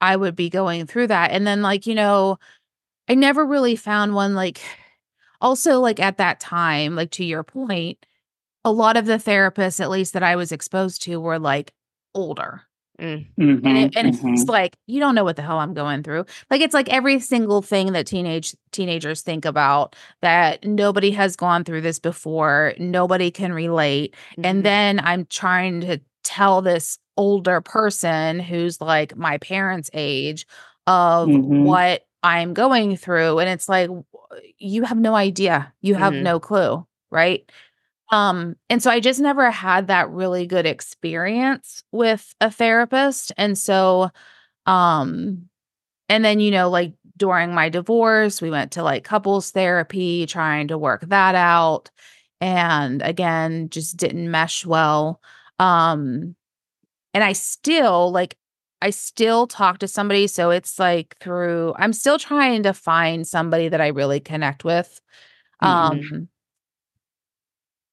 I 0.00 0.16
would 0.16 0.36
be 0.36 0.50
going 0.50 0.86
through 0.86 1.08
that 1.08 1.32
and 1.32 1.46
then 1.46 1.62
like, 1.62 1.86
you 1.86 1.94
know, 1.94 2.38
I 3.08 3.14
never 3.14 3.44
really 3.46 3.76
found 3.76 4.14
one 4.14 4.34
like 4.34 4.60
also 5.40 5.80
like 5.80 6.00
at 6.00 6.18
that 6.18 6.40
time, 6.40 6.94
like 6.96 7.10
to 7.12 7.24
your 7.24 7.42
point, 7.44 8.04
a 8.64 8.72
lot 8.72 8.96
of 8.96 9.06
the 9.06 9.14
therapists 9.18 9.80
at 9.80 9.90
least 9.90 10.12
that 10.14 10.22
I 10.22 10.36
was 10.36 10.52
exposed 10.52 11.02
to 11.04 11.20
were 11.20 11.38
like 11.38 11.72
older. 12.14 12.62
Mm. 13.00 13.26
And 13.62 13.62
Mhm, 13.64 13.86
it, 13.86 13.92
and 13.96 14.14
mhm. 14.14 14.32
it's 14.32 14.48
like 14.48 14.76
you 14.86 15.00
don't 15.00 15.14
know 15.14 15.24
what 15.24 15.36
the 15.36 15.42
hell 15.42 15.58
I'm 15.58 15.74
going 15.74 16.02
through. 16.02 16.24
Like 16.50 16.60
it's 16.60 16.74
like 16.74 16.88
every 16.88 17.20
single 17.20 17.62
thing 17.62 17.92
that 17.92 18.06
teenage 18.06 18.54
teenagers 18.72 19.22
think 19.22 19.44
about 19.44 19.96
that 20.22 20.64
nobody 20.64 21.10
has 21.12 21.36
gone 21.36 21.64
through 21.64 21.82
this 21.82 21.98
before, 22.00 22.74
nobody 22.78 23.30
can 23.30 23.52
relate. 23.52 24.14
Mhm. 24.38 24.44
And 24.44 24.64
then 24.64 25.00
I'm 25.00 25.26
trying 25.26 25.80
to 25.82 26.00
tell 26.24 26.62
this 26.62 26.98
older 27.16 27.60
person 27.60 28.40
who's 28.40 28.80
like 28.80 29.16
my 29.16 29.38
parents' 29.38 29.90
age 29.94 30.46
of 30.86 31.28
Mhm. 31.28 31.62
what 31.62 32.02
I'm 32.22 32.54
going 32.54 32.96
through. 32.96 33.38
And 33.38 33.48
it's 33.48 33.68
like, 33.68 33.86
w- 33.88 34.04
you 34.58 34.84
have 34.84 34.98
no 34.98 35.14
idea. 35.14 35.72
You 35.80 35.94
have 35.96 36.14
Mhm. 36.14 36.22
no 36.22 36.40
clue. 36.40 36.86
Right. 37.10 37.50
Um, 38.12 38.56
and 38.70 38.82
so 38.82 38.90
I 38.90 39.00
just 39.00 39.20
never 39.20 39.50
had 39.50 39.88
that 39.88 40.10
really 40.10 40.46
good 40.46 40.66
experience 40.66 41.84
with 41.92 42.34
a 42.40 42.50
therapist. 42.50 43.32
And 43.36 43.58
so, 43.58 44.10
um, 44.66 45.48
and 46.08 46.24
then, 46.24 46.40
you 46.40 46.50
know, 46.50 46.70
like 46.70 46.94
during 47.16 47.54
my 47.54 47.68
divorce, 47.68 48.42
we 48.42 48.50
went 48.50 48.72
to 48.72 48.82
like 48.82 49.04
couples 49.04 49.50
therapy, 49.52 50.26
trying 50.26 50.68
to 50.68 50.78
work 50.78 51.02
that 51.08 51.34
out. 51.34 51.90
And 52.40 53.02
again, 53.02 53.68
just 53.70 53.96
didn't 53.96 54.30
mesh 54.30 54.66
well. 54.66 55.20
Um, 55.58 56.36
and 57.14 57.24
I 57.24 57.32
still 57.32 58.10
like, 58.12 58.36
I 58.80 58.90
still 58.90 59.46
talk 59.46 59.78
to 59.78 59.88
somebody. 59.88 60.26
So 60.26 60.50
it's 60.50 60.78
like 60.78 61.16
through, 61.20 61.74
I'm 61.78 61.92
still 61.92 62.18
trying 62.18 62.62
to 62.62 62.72
find 62.72 63.26
somebody 63.26 63.68
that 63.68 63.80
I 63.80 63.88
really 63.88 64.20
connect 64.20 64.64
with. 64.64 65.00
Mhm. 65.62 65.68
Um, 65.68 66.28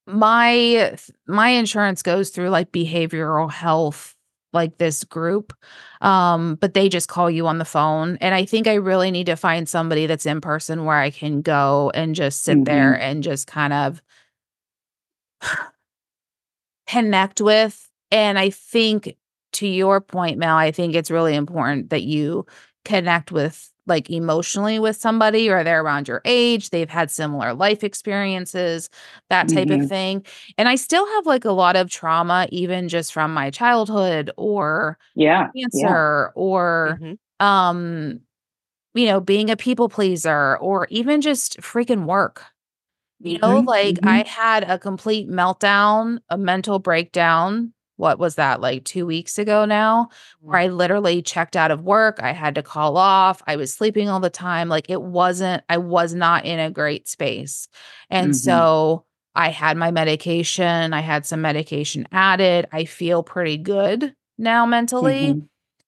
my 0.07 0.95
my 1.27 1.49
insurance 1.49 2.01
goes 2.03 2.29
through 2.29 2.49
like 2.49 2.71
behavioral 2.71 3.51
health 3.51 4.15
like 4.53 4.77
this 4.77 5.03
group 5.03 5.51
um 6.01 6.55
but 6.55 6.73
they 6.75 6.87
just 6.87 7.09
call 7.09 7.29
you 7.29 7.47
on 7.47 7.57
the 7.57 7.65
phone 7.65 8.15
and 8.21 8.35
i 8.35 8.45
think 8.45 8.67
i 8.67 8.75
really 8.75 9.09
need 9.09 9.25
to 9.25 9.35
find 9.35 9.67
somebody 9.67 10.05
that's 10.05 10.25
in 10.27 10.39
person 10.39 10.85
where 10.85 10.97
i 10.97 11.09
can 11.09 11.41
go 11.41 11.91
and 11.95 12.13
just 12.15 12.43
sit 12.43 12.63
there 12.65 12.93
and 13.01 13.23
just 13.23 13.47
kind 13.47 13.73
of 13.73 14.01
connect 16.87 17.41
with 17.41 17.89
and 18.11 18.37
i 18.37 18.49
think 18.49 19.15
to 19.55 19.67
your 19.67 20.01
point 20.01 20.37
mel 20.37 20.57
i 20.57 20.71
think 20.71 20.95
it's 20.95 21.11
really 21.11 21.35
important 21.35 21.89
that 21.91 22.03
you 22.03 22.45
connect 22.85 23.31
with 23.31 23.71
like 23.87 24.09
emotionally 24.09 24.79
with 24.79 24.95
somebody 24.97 25.49
or 25.49 25.63
they're 25.63 25.83
around 25.83 26.07
your 26.07 26.21
age 26.25 26.69
they've 26.71 26.89
had 26.89 27.11
similar 27.11 27.53
life 27.53 27.83
experiences 27.83 28.89
that 29.29 29.47
type 29.49 29.71
of 29.71 29.83
Mhm. 29.83 29.89
thing 29.89 30.25
and 30.57 30.69
i 30.69 30.75
still 30.75 31.05
have 31.15 31.25
like 31.27 31.45
a 31.45 31.51
lot 31.51 31.75
of 31.75 31.89
trauma 31.89 32.47
even 32.51 32.89
just 32.89 33.13
from 33.13 33.33
my 33.33 33.49
childhood 33.51 34.31
or 34.37 34.97
Yeah. 35.15 35.51
Yeah. 35.71 35.95
cancer 35.95 36.31
or 36.35 37.01
Mhm. 37.01 37.17
um 37.39 38.21
you 38.95 39.05
know 39.07 39.19
being 39.21 39.49
a 39.51 39.57
people 39.57 39.89
pleaser 39.89 40.57
or 40.59 40.87
even 40.91 41.21
just 41.21 41.59
freaking 41.61 42.05
work 42.05 42.43
you 43.23 43.39
know 43.39 43.59
Mhm, 43.59 43.67
like 43.67 43.99
i 44.03 44.23
had 44.27 44.63
a 44.69 44.79
complete 44.79 45.29
meltdown 45.29 46.19
a 46.29 46.37
mental 46.37 46.79
breakdown 46.79 47.73
what 47.97 48.19
was 48.19 48.35
that 48.35 48.61
like 48.61 48.83
2 48.85 49.05
weeks 49.05 49.37
ago 49.37 49.65
now 49.65 50.09
where 50.41 50.59
I 50.59 50.67
literally 50.67 51.21
checked 51.21 51.55
out 51.55 51.71
of 51.71 51.81
work. 51.83 52.19
I 52.21 52.33
had 52.33 52.55
to 52.55 52.63
call 52.63 52.97
off. 52.97 53.41
I 53.47 53.55
was 53.55 53.73
sleeping 53.73 54.09
all 54.09 54.19
the 54.19 54.29
time. 54.29 54.69
Like 54.69 54.89
it 54.89 55.01
wasn't, 55.01 55.63
I 55.69 55.77
was 55.77 56.13
not 56.13 56.45
in 56.45 56.59
a 56.59 56.69
great 56.71 57.07
space. 57.07 57.67
And 58.09 58.31
Mhm. 58.31 58.35
so 58.35 59.05
I 59.35 59.49
had 59.49 59.77
my 59.77 59.91
medication. 59.91 60.93
I 60.93 61.01
had 61.01 61.25
some 61.25 61.41
medication 61.41 62.07
added. 62.11 62.67
I 62.71 62.85
feel 62.85 63.23
pretty 63.23 63.57
good 63.57 64.15
now 64.37 64.65
mentally. 64.65 65.33
Mhm. 65.33 65.47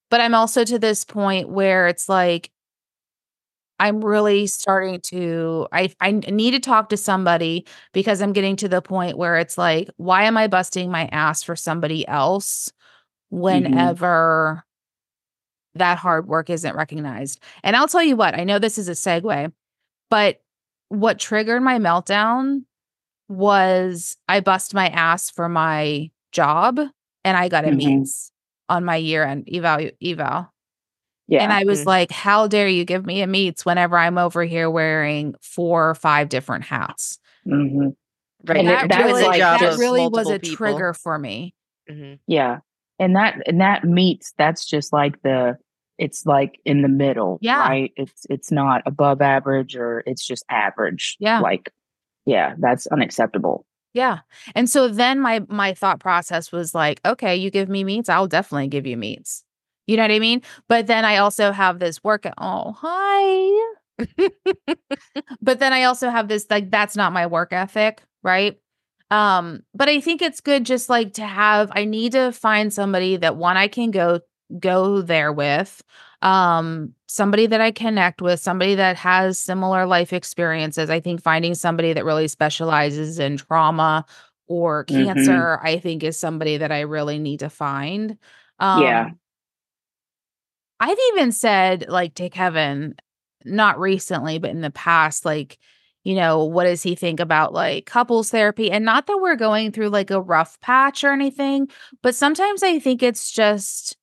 But 0.10 0.22
I'm 0.22 0.34
also 0.36 0.64
to 0.66 0.80
this 0.80 1.04
point 1.06 1.50
where 1.50 1.88
it's 1.88 2.10
like, 2.10 2.52
I'm 3.80 4.04
really 4.04 4.48
starting 4.48 5.02
to 5.02 5.68
I 5.72 5.94
I 6.00 6.12
need 6.12 6.52
to 6.52 6.60
talk 6.60 6.90
to 6.90 6.98
somebody 6.98 7.66
because 7.94 8.22
I'm 8.22 8.34
getting 8.34 8.56
to 8.58 8.68
the 8.70 8.82
point 8.82 9.18
where 9.18 9.38
it's 9.38 9.58
like, 9.58 9.90
why 9.98 10.24
am 10.24 10.38
I 10.38 10.48
busting 10.48 10.90
my 10.90 11.08
ass 11.12 11.44
for 11.44 11.56
somebody 11.56 12.08
else 12.08 12.72
mm-hmm. 13.32 13.42
whenever 13.42 14.64
that 15.76 15.98
hard 16.00 16.28
work 16.28 16.50
isn't 16.50 16.76
recognized? 16.76 17.42
And 17.64 17.76
I'll 17.76 17.88
tell 17.88 18.04
you 18.04 18.16
what, 18.16 18.34
I 18.38 18.44
know 18.44 18.60
this 18.60 18.78
is 18.78 18.90
a 18.90 18.94
segue, 18.94 19.52
but 20.10 20.42
what 20.90 21.20
triggered 21.20 21.62
my 21.62 21.78
meltdown 21.78 22.64
was 23.30 24.18
I 24.28 24.40
bust 24.40 24.74
my 24.74 24.88
ass 24.90 25.30
for 25.30 25.50
my 25.50 26.10
job 26.32 26.80
and 27.24 27.38
I 27.38 27.50
got 27.50 27.66
a 27.66 27.68
mm-hmm. 27.68 28.00
meets 28.00 28.32
on 28.70 28.86
my 28.86 28.96
year 28.96 29.24
end 29.24 29.48
eval 29.52 29.90
eval. 30.02 30.52
Yeah. 31.28 31.44
And 31.44 31.52
I 31.54 31.64
was 31.66 31.82
Mm. 31.82 31.86
like, 31.88 32.12
how 32.12 32.48
dare 32.48 32.68
you 32.70 32.86
give 32.86 33.06
me 33.06 33.22
a 33.22 33.28
meets 33.28 33.66
whenever 33.66 33.98
I'm 33.98 34.18
over 34.18 34.44
here 34.44 34.70
wearing 34.70 35.36
four 35.42 35.90
or 35.90 35.96
five 35.96 36.30
different 36.30 36.64
hats? 36.66 37.20
Mhm. 37.48 37.96
Right. 38.46 38.58
And 38.60 38.68
that 38.68 38.86
it- 38.86 38.90
that's 38.90 39.04
really, 39.04 39.24
like 39.24 39.40
that 39.40 39.78
really 39.78 40.08
was 40.08 40.30
a 40.30 40.40
people. 40.40 40.56
trigger 40.56 40.94
for 40.94 41.18
me. 41.20 41.54
Mhm. 41.90 42.20
Yeah. 42.28 42.60
And 43.00 43.16
that 43.16 43.42
and 43.48 43.60
that 43.62 43.84
meets 43.84 44.34
that's 44.38 44.66
just 44.66 44.92
like 44.94 45.22
the 45.22 45.58
it's 45.98 46.26
like 46.26 46.60
in 46.64 46.82
the 46.84 46.88
middle, 46.88 47.40
Yeah. 47.42 47.60
right? 47.68 47.92
It's 47.98 48.26
it's 48.30 48.52
not 48.52 48.84
above 48.86 49.22
average 49.22 49.76
or 49.76 50.04
it's 50.06 50.26
just 50.26 50.46
average. 50.50 51.18
Yeah. 51.20 51.40
Like 51.40 51.72
yeah, 52.26 52.56
that's 52.60 52.88
unacceptable. 52.88 53.66
Yeah. 53.94 54.20
And 54.56 54.70
so 54.70 54.88
then 54.90 55.20
my 55.20 55.42
my 55.50 55.74
thought 55.74 56.00
process 56.00 56.52
was 56.52 56.76
like, 56.76 57.00
okay, 57.06 57.36
you 57.36 57.50
give 57.52 57.68
me 57.70 57.84
meets, 57.84 58.10
I'll 58.10 58.28
definitely 58.28 58.68
give 58.68 58.86
you 58.86 58.96
meets. 58.98 59.44
You 59.88 59.98
know 59.98 60.04
what 60.04 60.12
I 60.12 60.20
mean? 60.20 60.42
But 60.68 60.88
then 60.88 61.06
I 61.06 61.18
also 61.18 61.52
have 61.52 61.80
this 61.80 62.04
work 62.04 62.26
At, 62.26 62.34
oh, 62.38 62.76
hi. 62.80 63.74
but 65.42 65.60
then 65.60 65.74
I 65.74 65.84
also 65.84 66.10
have 66.10 66.28
this 66.28 66.46
like 66.50 66.72
that's 66.72 66.96
not 66.96 67.14
my 67.14 67.28
work 67.28 67.54
ethic, 67.54 68.04
right? 68.24 68.58
Um, 69.12 69.62
but 69.74 69.90
I 69.90 70.02
think 70.02 70.22
it's 70.22 70.42
good 70.42 70.66
just 70.66 70.90
like 70.90 71.14
to 71.14 71.26
have 71.26 71.72
I 71.74 71.86
need 71.86 72.12
to 72.14 72.32
find 72.32 72.74
somebody 72.74 73.18
that 73.18 73.38
one 73.38 73.58
I 73.58 73.68
can 73.68 73.92
go 73.92 74.20
go 74.60 75.02
there 75.02 75.32
with, 75.34 75.84
um, 76.22 76.94
somebody 77.08 77.48
that 77.48 77.62
I 77.62 77.72
connect 77.72 78.22
with, 78.22 78.40
somebody 78.40 78.76
that 78.76 78.96
has 78.98 79.40
similar 79.40 79.86
life 79.86 80.14
experiences. 80.14 80.90
I 80.90 81.00
think 81.02 81.22
finding 81.22 81.54
somebody 81.56 81.94
that 81.94 82.06
really 82.06 82.28
specializes 82.30 83.20
in 83.20 83.38
trauma 83.38 84.06
or 84.48 84.86
Mhm. 84.90 84.94
cancer, 84.94 85.60
I 85.64 85.80
think 85.80 86.04
is 86.04 86.18
somebody 86.20 86.58
that 86.58 86.72
I 86.72 86.82
really 86.82 87.20
need 87.20 87.40
to 87.42 87.50
find. 87.50 88.18
Um 88.60 88.80
Yeah. 88.82 89.12
I've 90.80 90.98
even 91.14 91.32
said 91.32 91.86
like 91.90 92.16
to 92.16 92.30
Kevin, 92.30 92.96
not 93.46 93.80
recently, 93.80 94.38
but 94.40 94.52
in 94.52 94.62
the 94.62 94.72
past, 94.72 95.26
like, 95.26 95.58
you 96.04 96.16
know, 96.16 96.46
what 96.46 96.64
does 96.66 96.84
he 96.84 96.96
think 96.96 97.20
about 97.20 97.54
like 97.54 97.86
couples 97.86 98.30
therapy? 98.30 98.72
And 98.72 98.86
not 98.86 99.08
that 99.08 99.20
we're 99.22 99.36
going 99.36 99.72
through 99.72 99.90
like 99.90 100.12
a 100.12 100.22
rough 100.22 100.60
patch 100.62 101.04
or 101.04 101.12
anything, 101.12 101.70
but 102.02 102.16
sometimes 102.16 102.64
I 102.64 102.80
think 102.80 103.04
it's 103.04 103.32
just 103.32 103.98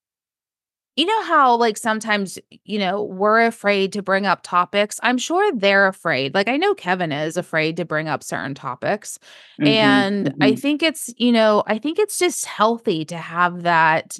you 0.96 1.06
know 1.06 1.22
how 1.24 1.56
like 1.56 1.76
sometimes 1.76 2.38
you 2.64 2.78
know 2.78 3.02
we're 3.02 3.44
afraid 3.46 3.92
to 3.92 4.02
bring 4.02 4.26
up 4.26 4.40
topics 4.42 5.00
i'm 5.02 5.18
sure 5.18 5.50
they're 5.52 5.86
afraid 5.88 6.34
like 6.34 6.48
i 6.48 6.56
know 6.56 6.74
kevin 6.74 7.10
is 7.12 7.36
afraid 7.36 7.76
to 7.76 7.84
bring 7.84 8.08
up 8.08 8.22
certain 8.22 8.54
topics 8.54 9.18
Mhm, 9.58 9.66
and 9.66 10.30
i 10.40 10.54
mhm. 10.54 10.60
think 10.60 10.82
it's 10.82 11.12
you 11.16 11.32
know 11.32 11.62
i 11.66 11.78
think 11.78 11.98
it's 11.98 12.18
just 12.18 12.44
healthy 12.44 13.04
to 13.04 13.16
have 13.16 13.62
that 13.64 14.18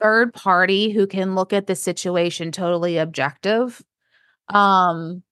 third 0.00 0.32
party 0.34 0.90
who 0.90 1.06
can 1.06 1.34
look 1.34 1.52
at 1.52 1.66
the 1.66 1.74
situation 1.76 2.52
totally 2.52 2.98
objective 2.98 3.82
um 4.48 5.22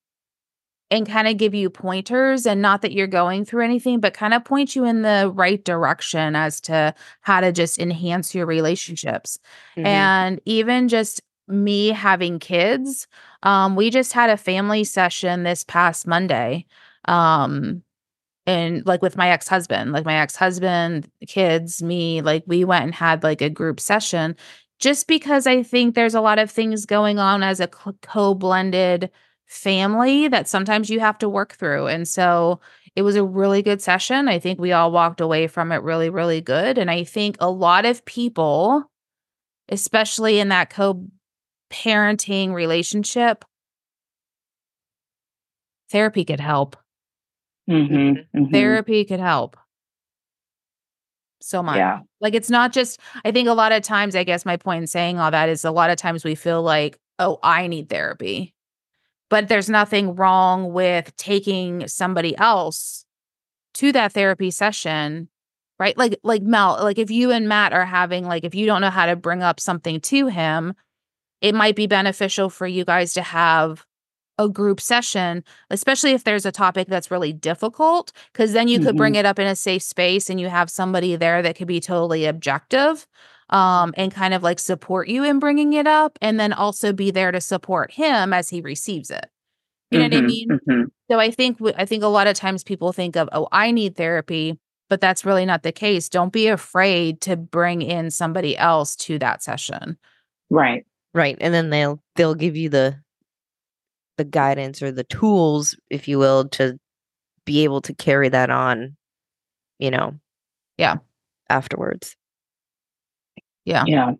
and 0.90 1.06
kind 1.06 1.28
of 1.28 1.37
give 1.37 1.54
you 1.54 1.68
pointers 1.68 2.46
and 2.46 2.62
not 2.62 2.80
that 2.82 2.92
you're 2.92 3.06
going 3.06 3.44
through 3.44 3.64
anything 3.64 4.00
but 4.00 4.14
kind 4.14 4.32
of 4.32 4.44
point 4.44 4.75
you 4.75 4.84
in 4.84 5.02
the 5.02 5.30
right 5.34 5.64
direction 5.64 6.34
as 6.34 6.60
to 6.62 6.94
how 7.20 7.40
to 7.40 7.52
just 7.52 7.78
enhance 7.78 8.34
your 8.34 8.46
relationships 8.46 9.38
Mhm. 9.76 9.84
and 9.84 10.40
even 10.44 10.88
just 10.88 11.20
me 11.46 11.88
having 11.88 12.38
kids 12.38 13.06
um 13.42 13.76
we 13.76 13.90
just 13.90 14.12
had 14.12 14.30
a 14.30 14.37
family 14.37 14.84
session 14.84 15.42
this 15.42 15.64
past 15.64 16.06
monday 16.06 16.64
um 17.06 17.82
and 18.49 18.85
like 18.87 19.02
with 19.02 19.17
my 19.17 19.28
ex-husband 19.28 19.93
like 19.93 20.07
my 20.07 20.14
ex-husband 20.14 21.09
kids 21.28 21.83
me 21.83 22.23
like 22.23 22.43
we 22.47 22.64
went 22.64 22.85
and 22.85 22.95
had 22.95 23.23
like 23.23 23.43
a 23.43 23.50
group 23.50 23.78
session 23.78 24.35
just 24.81 25.07
because 25.07 25.47
i 25.47 25.62
think 25.62 25.95
there's 25.95 26.14
a 26.14 26.21
lot 26.21 26.38
of 26.38 26.50
things 26.50 26.87
going 26.87 27.19
on 27.19 27.43
as 27.43 27.61
a 27.61 27.69
co- 27.69 27.95
co-blended 28.02 29.11
family 29.47 30.28
that 30.28 30.49
sometimes 30.49 30.90
you 30.90 30.99
have 30.99 31.19
to 31.19 31.28
work 31.28 31.55
through 31.55 31.87
and 31.87 32.09
so 32.09 32.59
it 32.97 33.02
was 33.02 33.14
a 33.14 33.23
really 33.25 33.62
good 33.62 33.81
session. 33.81 34.26
I 34.26 34.40
think 34.40 34.59
we 34.59 34.73
all 34.73 34.90
walked 34.90 35.21
away 35.21 35.47
from 35.47 35.71
it 35.71 35.83
really 35.83 36.11
really 36.11 36.40
good 36.40 36.78
and 36.78 36.90
i 36.90 37.05
think 37.05 37.37
a 37.38 37.50
lot 37.50 37.85
of 37.85 38.05
people 38.05 38.85
especially 39.69 40.40
in 40.40 40.49
that 40.49 40.71
co-parenting 40.71 42.52
relationship 42.52 43.45
therapy 45.90 46.25
could 46.25 46.40
help 46.40 46.76
Mhm, 47.68 48.26
mhm. 48.34 48.50
therapy 48.52 49.04
could 49.04 49.20
help 49.20 49.56
so 51.40 51.62
much 51.62 51.76
Yeah. 51.76 52.00
like 52.20 52.34
it's 52.34 52.50
not 52.50 52.72
just 52.72 52.98
i 53.25 53.30
think 53.30 53.48
a 53.48 53.52
lot 53.52 53.70
of 53.72 53.82
times 53.82 54.16
i 54.16 54.25
guess 54.25 54.44
my 54.44 54.56
point 54.56 54.82
in 54.82 54.87
saying 54.88 55.18
all 55.20 55.30
that 55.30 55.48
is 55.48 55.64
a 55.64 55.70
lot 55.70 55.90
of 55.90 55.96
times 55.96 56.25
we 56.25 56.34
feel 56.34 56.62
like 56.62 56.98
oh 57.18 57.38
i 57.42 57.66
need 57.68 57.88
therapy 57.88 58.54
but 59.30 59.46
there's 59.48 59.68
nothing 59.68 60.16
wrong 60.16 60.72
with 60.72 61.14
taking 61.16 61.87
somebody 61.87 62.37
else 62.38 63.04
to 63.75 63.92
that 63.92 64.12
therapy 64.12 64.50
session 64.50 65.28
right 65.78 65.96
like 65.96 66.18
like 66.25 66.42
mel 66.42 66.76
like 66.82 66.98
if 66.98 67.10
you 67.10 67.30
and 67.30 67.48
matt 67.48 67.72
are 67.72 67.87
having 67.87 68.25
like 68.25 68.42
if 68.42 68.54
you 68.54 68.66
don't 68.66 68.80
know 68.80 68.90
how 68.90 69.06
to 69.06 69.14
bring 69.14 69.42
up 69.42 69.60
something 69.60 70.00
to 70.00 70.26
him 70.26 70.75
it 71.40 71.54
might 71.54 71.76
be 71.76 71.87
beneficial 71.87 72.50
for 72.50 72.66
you 72.66 72.84
guys 72.84 73.12
to 73.12 73.22
have 73.22 73.87
a 74.38 74.49
group 74.49 74.80
session 74.80 75.42
especially 75.71 76.12
if 76.12 76.25
there's 76.25 76.47
a 76.47 76.52
topic 76.52 76.88
that's 76.88 77.11
really 77.11 77.33
difficult 77.33 78.12
because 78.33 78.52
then 78.52 78.68
you 78.68 78.78
could 78.80 78.97
bring 78.97 79.14
it 79.16 79.26
up 79.26 79.38
in 79.38 79.47
a 79.47 79.57
safe 79.57 79.83
space 79.83 80.30
and 80.30 80.40
you 80.40 80.49
have 80.49 80.71
somebody 80.71 81.16
there 81.16 81.42
that 81.42 81.57
could 81.57 81.68
be 81.68 81.80
totally 81.80 82.25
objective 82.25 83.07
um 83.50 83.92
and 83.97 84.12
kind 84.12 84.35
of 84.35 84.42
like 84.42 84.59
support 84.59 85.09
you 85.09 85.25
in 85.25 85.38
bringing 85.38 85.73
it 85.73 85.87
up 85.87 86.18
and 86.21 86.38
then 86.38 86.52
also 86.52 86.92
be 86.92 87.11
there 87.11 87.33
to 87.33 87.40
support 87.40 87.92
him 87.92 88.33
as 88.33 88.49
he 88.50 88.61
receives 88.61 89.11
it 89.11 89.26
you 89.90 89.99
know 89.99 90.04
what 90.04 90.14
i 90.14 90.21
Mhm, 90.21 90.26
mean 90.26 90.49
mhm. 90.68 90.85
so 91.11 91.18
I 91.18 91.30
think 91.30 91.59
I 91.76 91.85
think 91.87 92.02
a 92.02 92.09
lot 92.09 92.26
of 92.26 92.35
times 92.37 92.62
people 92.62 92.92
think 92.92 93.16
of, 93.16 93.30
oh, 93.33 93.49
I 93.50 93.71
need 93.71 93.97
therapy, 93.97 94.59
but 94.90 95.00
that's 95.00 95.25
really 95.25 95.47
not 95.47 95.62
the 95.62 95.73
case. 95.73 96.11
Don't 96.11 96.35
be 96.35 96.49
afraid 96.49 97.23
to 97.23 97.35
bring 97.37 97.80
in 97.80 98.11
somebody 98.11 98.59
else 98.59 98.95
to 98.97 99.18
that 99.21 99.42
session. 99.42 99.97
Right. 100.50 100.85
right 101.14 101.37
and 101.40 101.52
then 101.54 101.71
they'll 101.71 102.02
they'll 102.16 102.35
give 102.35 102.57
you 102.57 102.68
the 102.68 102.97
the 104.18 104.25
guidance 104.25 104.82
or 104.82 104.92
the 104.92 105.04
tools 105.04 105.75
if 105.90 106.06
you 106.08 106.18
will 106.18 106.48
to 106.50 106.78
be 107.46 107.64
able 107.64 107.80
to 107.80 107.94
carry 107.94 108.28
that 108.28 108.50
on 108.50 108.96
you 109.78 109.90
know 109.90 110.18
Yeah. 110.76 110.96
afterwards 111.48 112.14
Yeah. 113.64 113.84
Yeah. 113.87 114.12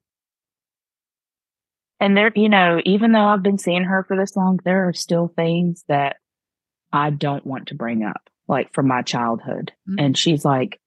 And 2.01 2.17
there, 2.17 2.31
you 2.35 2.49
know, 2.49 2.81
even 2.85 3.13
though 3.13 3.25
I've 3.27 3.43
been 3.43 3.59
seeing 3.59 3.85
her 3.85 4.05
for 4.05 4.17
this 4.17 4.37
long, 4.37 4.61
there 4.65 4.87
are 4.89 4.93
still 4.93 5.29
things 5.35 5.85
that 5.89 6.17
I 6.93 7.11
don't 7.11 7.45
want 7.47 7.69
to 7.69 7.75
bring 7.75 8.05
up, 8.05 8.21
like 8.47 8.73
from 8.73 8.87
my 8.87 9.03
childhood. 9.03 9.73
Mhm. 9.89 9.97
And 9.99 10.19
she's 10.19 10.45
like, 10.45 10.79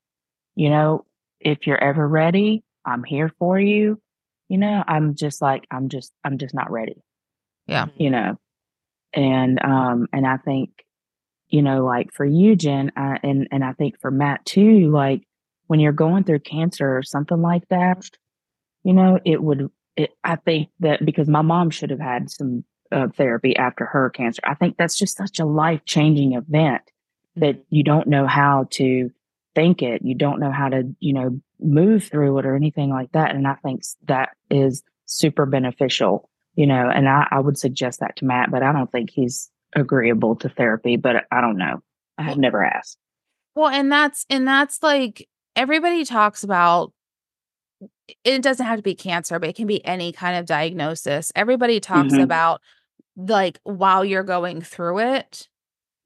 you 0.56 0.70
know, 0.70 1.06
if 1.40 1.68
you're 1.68 1.84
ever 1.84 2.08
ready, 2.08 2.64
I'm 2.86 3.04
here 3.04 3.30
for 3.40 3.60
you. 3.60 4.00
You 4.48 4.58
know, 4.60 4.84
I'm 4.88 5.16
just 5.16 5.42
like, 5.42 5.66
I'm 5.72 5.90
just, 5.90 6.14
I'm 6.24 6.38
just 6.38 6.54
not 6.54 6.72
ready. 6.72 7.02
Yeah. 7.68 7.86
you 7.98 8.10
know 8.10 8.38
and 9.14 9.64
um 9.64 10.08
and 10.14 10.26
i 10.28 10.38
think 10.38 10.70
you 11.50 11.62
know 11.62 11.84
like 11.86 12.14
for 12.14 12.26
you 12.26 12.56
jen 12.56 12.92
uh, 12.98 13.16
and 13.24 13.48
and 13.52 13.64
i 13.64 13.74
think 13.74 14.00
for 14.02 14.12
matt 14.12 14.46
too 14.46 14.90
like 14.92 15.24
when 15.68 15.80
you're 15.80 15.92
going 15.94 16.24
through 16.24 16.40
cancer 16.40 16.98
or 16.98 17.04
something 17.04 17.42
like 17.42 17.68
that 17.70 18.10
you 18.84 18.94
know 18.94 19.20
it 19.26 19.42
would 19.42 19.70
it, 19.98 20.12
i 20.24 20.36
think 20.36 20.70
that 20.80 21.04
because 21.06 21.28
my 21.30 21.42
mom 21.42 21.70
should 21.70 21.90
have 21.90 22.00
had 22.00 22.30
some 22.30 22.64
uh, 22.92 23.08
therapy 23.16 23.56
after 23.56 23.86
her 23.86 24.10
cancer 24.10 24.42
i 24.46 24.54
think 24.56 24.78
that's 24.78 24.98
just 24.98 25.18
such 25.18 25.40
a 25.40 25.46
life 25.46 25.82
changing 25.86 26.34
event 26.34 26.82
that 27.36 27.56
Mhm. 27.56 27.64
you 27.70 27.84
don't 27.84 28.08
know 28.08 28.28
how 28.28 28.66
to 28.72 29.12
think 29.56 29.82
it 29.82 30.02
you 30.04 30.16
don't 30.16 30.40
know 30.40 30.52
how 30.52 30.70
to 30.70 30.96
you 31.00 31.14
know 31.14 31.40
move 31.60 32.06
through 32.06 32.38
it 32.40 32.46
or 32.46 32.56
anything 32.56 32.90
like 32.90 33.12
that 33.14 33.36
and 33.36 33.48
i 33.48 33.56
think 33.64 33.84
that 34.08 34.30
is 34.50 34.84
super 35.06 35.46
beneficial 35.46 36.30
you 36.56 36.68
know 36.68 36.90
and 36.90 37.08
I, 37.08 37.28
I 37.32 37.40
would 37.40 37.58
suggest 37.58 38.00
that 38.02 38.16
to 38.18 38.26
matt 38.26 38.52
but 38.52 38.64
i 38.64 38.72
don't 38.72 38.92
think 38.92 39.10
he's 39.10 39.50
agreeable 39.76 40.36
to 40.38 40.50
therapy 40.50 40.98
but 40.98 41.26
i 41.32 41.40
don't 41.42 41.58
know 41.58 41.82
i 42.18 42.24
have 42.24 42.38
never 42.38 42.64
asked 42.64 42.98
Well, 43.56 43.68
and 43.70 43.92
that's 43.92 44.26
and 44.30 44.48
that's 44.48 44.84
like 44.84 45.28
everybody 45.56 46.04
talks 46.06 46.44
about 46.44 46.92
it 48.26 48.42
doesn't 48.42 48.66
have 48.66 48.78
to 48.78 48.84
be 48.84 48.94
cancer, 48.96 49.40
but 49.40 49.50
it 49.50 49.56
can 49.56 49.68
be 49.68 49.84
any 49.86 50.12
kind 50.12 50.38
of 50.38 50.46
diagnosis. 50.46 51.32
Everybody 51.36 51.80
talks 51.80 52.14
Mhm. 52.14 52.24
about 52.24 52.62
like 53.16 53.60
while 53.64 54.04
you're 54.04 54.24
going 54.24 54.62
through 54.62 55.00
it, 55.00 55.48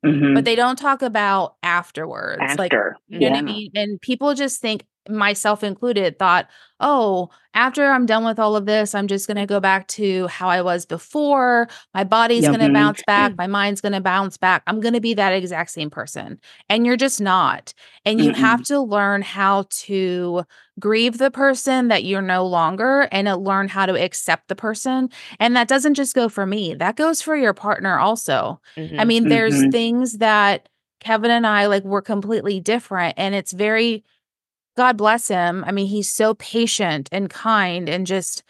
Mhm. 0.06 0.36
but 0.36 0.46
they 0.46 0.56
don't 0.56 0.78
talk 0.78 1.02
about 1.02 1.56
afterwards. 1.64 2.42
Like 2.58 2.74
after 2.74 2.98
You 3.08 3.22
know 3.22 3.30
what 3.32 3.38
I 3.40 3.42
mean? 3.42 3.72
And 3.76 4.00
people 4.02 4.34
just 4.36 4.62
think, 4.62 4.86
myself 5.10 5.64
included, 5.64 6.18
thought, 6.20 6.48
oh, 6.80 7.30
after 7.54 7.86
I'm 7.92 8.06
done 8.06 8.26
with 8.26 8.40
all 8.40 8.56
of 8.56 8.66
this, 8.66 8.94
I'm 8.94 9.08
just 9.08 9.28
going 9.28 9.38
to 9.38 9.46
go 9.46 9.60
back 9.60 9.88
to 9.90 10.28
how 10.28 10.50
I 10.50 10.62
was 10.62 10.86
before. 10.86 11.68
My 11.94 12.04
body's 12.04 12.48
going 12.50 12.60
to 12.60 12.70
bounce 12.74 13.02
back. 13.04 13.38
My 13.38 13.48
mind's 13.48 13.82
going 13.82 13.94
to 13.94 14.02
bounce 14.02 14.38
back. 14.38 14.64
I'm 14.68 14.82
going 14.82 14.94
to 14.94 15.00
be 15.02 15.14
that 15.14 15.32
exact 15.34 15.72
same 15.72 15.90
person. 15.90 16.40
And 16.70 16.86
you're 16.86 16.98
just 16.98 17.22
not. 17.22 17.74
And 18.06 18.20
you 18.20 18.32
have 18.34 18.64
to 18.64 18.80
learn 18.82 19.22
how 19.22 19.66
to 19.70 20.44
grieve 20.80 21.18
the 21.18 21.32
person 21.32 21.88
that 21.88 22.04
you're 22.04 22.22
no 22.22 22.46
longer 22.46 23.08
and 23.12 23.28
uh, 23.28 23.36
learn 23.38 23.68
how 23.70 23.86
to 23.86 23.94
accept 24.02 24.50
the 24.50 24.56
person. 24.56 25.10
And 25.40 25.56
that 25.56 25.68
doesn't 25.70 25.94
just 25.94 26.14
go 26.16 26.28
for 26.28 26.46
me, 26.46 26.74
that 26.76 26.98
goes 26.98 27.22
for 27.22 27.36
your 27.36 27.54
partner 27.54 27.98
also. 27.98 28.60
I 28.76 28.82
Mhm. 29.04 29.08
mean, 29.08 29.28
there's 29.28 29.66
Mhm. 29.66 29.72
things 29.72 30.18
that 30.18 30.68
Kevin 31.00 31.32
and 31.32 31.46
I 31.48 31.68
like 31.68 31.84
were 31.84 32.02
completely 32.02 32.60
different 32.60 33.14
and 33.18 33.36
it's 33.36 33.52
very 33.54 34.04
God 34.78 34.98
bless 34.98 35.28
him. 35.28 35.64
I 35.66 35.72
mean, 35.72 35.88
he's 35.88 36.12
so 36.12 36.34
patient 36.36 37.10
and 37.12 37.30
kind 37.30 37.88
and 37.90 38.06
just, 38.08 38.44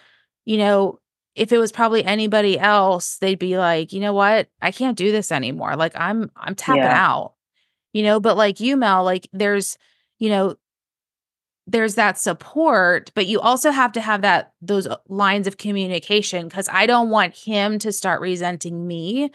you 0.46 0.58
know, 0.58 1.00
if 1.36 1.52
it 1.52 1.58
was 1.60 1.72
probably 1.72 2.04
anybody 2.04 2.58
else, 2.60 3.18
they'd 3.18 3.40
be 3.40 3.58
like, 3.58 3.92
"You 3.94 4.00
know 4.00 4.14
what? 4.14 4.48
I 4.62 4.72
can't 4.72 4.98
do 4.98 5.12
this 5.12 5.32
anymore. 5.32 5.76
Like 5.76 5.94
I'm 5.96 6.32
I'm 6.36 6.56
tapping 6.56 6.84
Yeah. 6.86 6.94
out." 6.94 7.34
You 7.94 8.04
know, 8.04 8.20
but 8.20 8.38
like 8.38 8.60
you 8.60 8.78
Mel, 8.78 9.04
like 9.04 9.28
there's, 9.34 9.78
you 10.20 10.30
know, 10.30 10.56
there's 11.68 11.96
that 11.96 12.20
support, 12.20 13.12
but 13.16 13.26
you 13.26 13.40
also 13.42 13.72
have 13.72 13.92
to 13.94 14.02
have 14.02 14.22
that 14.22 14.54
those 14.62 14.86
uh, 14.88 14.98
lines 15.10 15.48
of 15.48 15.58
communication 15.58 16.50
cuz 16.50 16.70
I 16.72 16.86
don't 16.86 17.10
want 17.10 17.36
him 17.36 17.80
to 17.80 17.92
start 17.92 18.22
resenting 18.22 18.86
me 18.88 19.32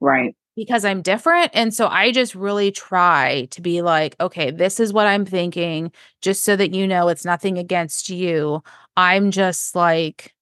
right 0.00 0.36
because 0.56 0.84
I'm 0.84 1.02
different. 1.02 1.50
And 1.52 1.74
so 1.74 1.88
I 1.88 2.12
just 2.12 2.34
really 2.34 2.70
try 2.70 3.48
to 3.50 3.60
be 3.60 3.82
like, 3.82 4.16
okay, 4.20 4.50
this 4.50 4.78
is 4.78 4.92
what 4.92 5.06
I'm 5.06 5.24
thinking, 5.24 5.92
just 6.22 6.44
so 6.44 6.56
that 6.56 6.72
you 6.72 6.86
know 6.86 7.08
it's 7.08 7.24
nothing 7.24 7.58
against 7.58 8.08
you. 8.08 8.62
I'm 8.96 9.30
just 9.30 9.74
like, 9.74 10.32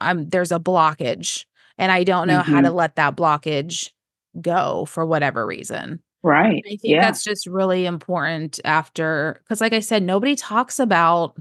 I'm 0.00 0.28
there's 0.28 0.52
a 0.52 0.60
blockage 0.60 1.44
and 1.78 1.90
I 1.90 2.04
don't 2.04 2.28
know 2.28 2.40
how 2.40 2.60
to 2.60 2.68
mm-hmm. 2.68 2.76
let 2.76 2.96
that 2.96 3.16
blockage 3.16 3.90
go 4.40 4.84
for 4.84 5.06
whatever 5.06 5.46
reason. 5.46 6.02
right 6.22 6.62
I 6.66 6.68
think 6.68 6.80
yeah 6.82 7.00
that's 7.00 7.22
just 7.22 7.46
really 7.46 7.86
important 7.86 8.60
after, 8.64 9.40
because 9.42 9.60
like 9.60 9.72
I 9.72 9.80
said, 9.80 10.02
nobody 10.02 10.36
talks 10.36 10.78
about 10.78 11.36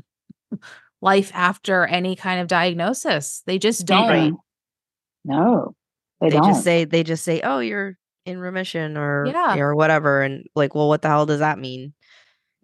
life 1.02 1.32
after 1.34 1.86
any 1.86 2.16
kind 2.16 2.40
of 2.40 2.48
diagnosis. 2.48 3.44
They 3.46 3.60
just 3.60 3.86
don't. 3.86 4.08
Right. 4.08 4.34
No 5.26 5.76
they, 6.22 6.30
they 6.30 6.38
don't 6.38 6.46
just 6.46 6.64
say 6.64 6.86
they 6.86 7.04
just 7.04 7.24
say 7.24 7.42
oh 7.42 7.60
you're 7.60 7.98
in 8.26 8.40
remission 8.40 8.98
or 8.98 9.26
Yeah. 9.28 9.58
or 9.58 9.76
whatever 9.76 10.22
and 10.22 10.46
like 10.56 10.74
well 10.76 10.88
what 10.88 11.02
the 11.02 11.10
hell 11.10 11.26
does 11.26 11.40
that 11.40 11.60
mean 11.60 11.94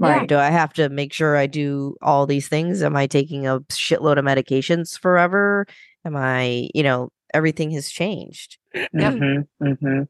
Right. 0.02 0.30
Do 0.30 0.38
I 0.38 0.50
have 0.50 0.72
to 0.76 0.88
make 0.88 1.12
sure 1.12 1.36
I 1.36 1.46
do 1.46 1.98
all 2.02 2.26
these 2.26 2.48
things? 2.48 2.82
Am 2.82 2.96
I 2.96 3.06
taking 3.06 3.46
a 3.46 3.60
shitload 3.62 4.18
of 4.18 4.24
medications 4.24 4.98
forever? 4.98 5.68
Am 6.06 6.16
I, 6.16 6.70
you 6.74 6.84
know, 6.84 7.10
everything 7.34 7.72
has 7.72 7.90
changed. 7.90 8.58
Mhm, 8.96 9.48
mhm. 9.62 10.08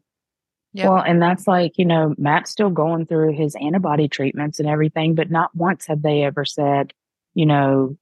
Yep. 0.74 0.88
Well, 0.88 1.02
and 1.02 1.20
that's 1.20 1.48
like, 1.48 1.80
you 1.80 1.86
know, 1.86 2.14
Matt's 2.20 2.52
still 2.52 2.70
going 2.70 3.08
through 3.08 3.34
his 3.34 3.56
antibody 3.56 4.08
treatments 4.08 4.60
and 4.60 4.70
everything, 4.70 5.16
but 5.16 5.32
not 5.32 5.50
once 5.56 5.88
have 5.88 6.04
they 6.04 6.22
ever 6.22 6.46
said, 6.46 6.94
you 7.34 7.48
know, 7.48 7.98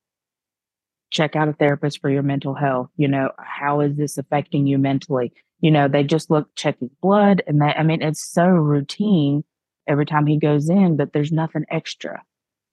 check 1.09 1.35
out 1.35 1.47
a 1.47 1.53
therapist 1.53 2.01
for 2.01 2.09
your 2.09 2.23
mental 2.23 2.53
health. 2.53 2.89
You 2.97 3.07
know, 3.07 3.31
how 3.37 3.81
is 3.81 3.95
this 3.95 4.17
affecting 4.17 4.67
you 4.67 4.77
mentally? 4.77 5.33
You 5.61 5.71
know, 5.71 5.87
they 5.87 6.03
just 6.03 6.29
look, 6.29 6.53
check 6.55 6.79
his 6.79 6.91
blood, 7.01 7.41
and 7.47 7.61
that, 7.61 7.79
I 7.79 7.83
mean, 7.83 8.01
it's 8.01 8.23
so 8.23 8.45
routine 8.45 9.43
every 9.87 10.05
time 10.05 10.27
he 10.27 10.37
goes 10.37 10.69
in, 10.69 10.97
but 10.97 11.13
there's 11.13 11.31
nothing 11.31 11.63
extra. 11.71 12.21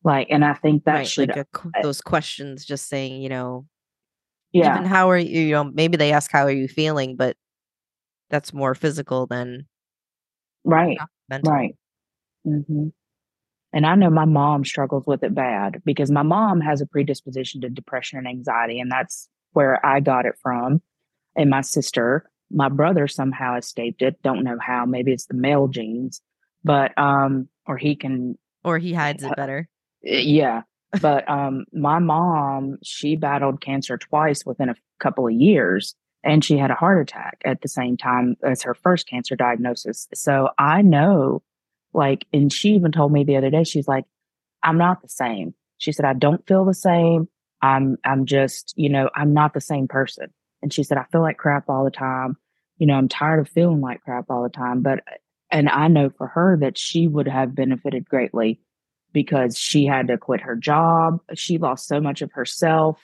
Like, 0.03 0.27
and 0.31 0.44
I 0.44 0.55
think 0.55 0.85
that 0.85 0.92
right. 0.92 1.07
should, 1.07 1.29
like 1.35 1.47
a, 1.64 1.83
those 1.83 2.03
questions 2.03 2.64
just 2.64 2.88
saying, 2.88 3.23
you 3.23 3.31
know, 3.31 3.66
yeah, 4.53 4.75
even 4.77 4.87
how 4.87 5.09
are 5.09 5.16
you, 5.16 5.40
you 5.40 5.53
know, 5.53 5.64
maybe 5.64 5.97
they 5.97 6.12
ask 6.12 6.31
how 6.31 6.44
are 6.44 6.51
you 6.51 6.68
feeling, 6.68 7.16
but 7.16 7.37
that's 8.29 8.53
more 8.53 8.75
physical 8.75 9.27
than 9.27 9.66
right. 10.64 10.99
mental. 11.31 11.53
Right. 11.53 11.75
hmm 12.44 12.88
And 13.74 13.84
I 13.84 13.96
know 13.96 14.08
my 14.08 14.24
mom 14.24 14.64
struggles 14.64 15.04
with 15.04 15.24
it 15.24 15.34
bad 15.34 15.82
because 15.84 16.10
my 16.10 16.22
mom 16.22 16.60
has 16.60 16.80
a 16.80 16.87
predisposition 16.87 17.60
to 17.62 17.68
depression 17.68 18.18
and 18.18 18.28
anxiety, 18.28 18.78
and 18.78 18.90
that's 18.90 19.28
where 19.52 19.84
I 19.84 19.98
got 19.98 20.26
it 20.26 20.37
from. 20.40 20.80
And 21.37 21.50
my 21.50 21.60
sister, 21.60 22.30
my 22.52 22.68
brother 22.68 23.08
somehow 23.08 23.56
escaped 23.56 24.00
it. 24.00 24.22
Don't 24.22 24.44
know 24.44 24.58
how. 24.60 24.87
Maybe 24.87 25.12
it's 25.12 25.26
the 25.26 25.34
male 25.34 25.66
genes, 25.66 26.22
but 26.62 26.96
um, 26.96 27.48
or 27.66 27.76
he 27.76 27.96
can, 27.96 28.38
Or 28.62 28.78
he 28.78 28.94
hides 28.94 29.24
Uh, 29.24 29.30
it 29.30 29.37
better. 29.37 29.68
yeah. 30.02 30.62
But 31.02 31.28
um, 31.28 31.64
my 31.72 31.98
mom, 31.98 32.78
she 32.84 33.16
battled 33.16 33.60
cancer 33.60 33.98
twice 33.98 34.46
within 34.46 34.68
a 34.68 34.76
couple 35.00 35.26
of 35.26 35.32
years, 35.32 35.96
and 36.22 36.44
she 36.44 36.56
had 36.58 36.70
a 36.70 36.74
heart 36.76 37.00
attack 37.00 37.38
at 37.44 37.60
the 37.62 37.68
same 37.68 37.96
time 37.96 38.37
as 38.44 38.62
her 38.62 38.74
first 38.74 39.08
cancer 39.08 39.34
diagnosis. 39.34 40.06
So 40.14 40.50
I 40.56 40.82
know 40.82 41.42
like 41.94 42.26
and 42.33 42.52
she 42.52 42.70
even 42.70 42.92
told 42.92 43.12
me 43.12 43.24
the 43.24 43.37
other 43.37 43.50
day 43.50 43.64
she's 43.64 43.88
like 43.88 44.04
i'm 44.62 44.78
not 44.78 45.02
the 45.02 45.09
same. 45.09 45.54
She 45.78 45.92
said 45.92 46.04
i 46.04 46.12
don't 46.12 46.46
feel 46.46 46.64
the 46.64 46.74
same. 46.74 47.28
I'm 47.62 47.96
i'm 48.04 48.26
just 48.26 48.74
you 48.76 48.88
know 48.88 49.11
i'm 49.14 49.33
not 49.33 49.54
the 49.54 49.61
same 49.61 49.88
person. 49.88 50.26
And 50.62 50.72
she 50.72 50.83
said 50.83 50.98
i 50.98 51.04
feel 51.11 51.22
like 51.22 51.38
crap 51.38 51.68
all 51.68 51.85
the 51.85 51.90
time. 51.90 52.37
You 52.78 52.87
know 52.87 52.94
i'm 52.94 53.09
tired 53.09 53.40
of 53.40 53.48
feeling 53.48 53.80
like 53.80 54.02
crap 54.02 54.26
all 54.28 54.42
the 54.42 54.48
time. 54.48 54.83
But 54.83 55.00
and 55.50 55.68
i 55.68 55.88
know 55.88 56.11
for 56.11 56.26
her 56.28 56.57
that 56.61 56.76
she 56.78 57.07
would 57.07 57.28
have 57.28 57.54
benefited 57.54 58.09
greatly 58.09 58.61
because 59.12 59.57
she 59.57 59.87
had 59.87 60.09
to 60.09 60.18
quit 60.18 60.40
her 60.40 60.57
job. 60.57 61.20
She 61.35 61.59
lost 61.59 61.87
so 61.87 62.00
much 62.00 62.22
of 62.22 62.33
herself 62.33 63.00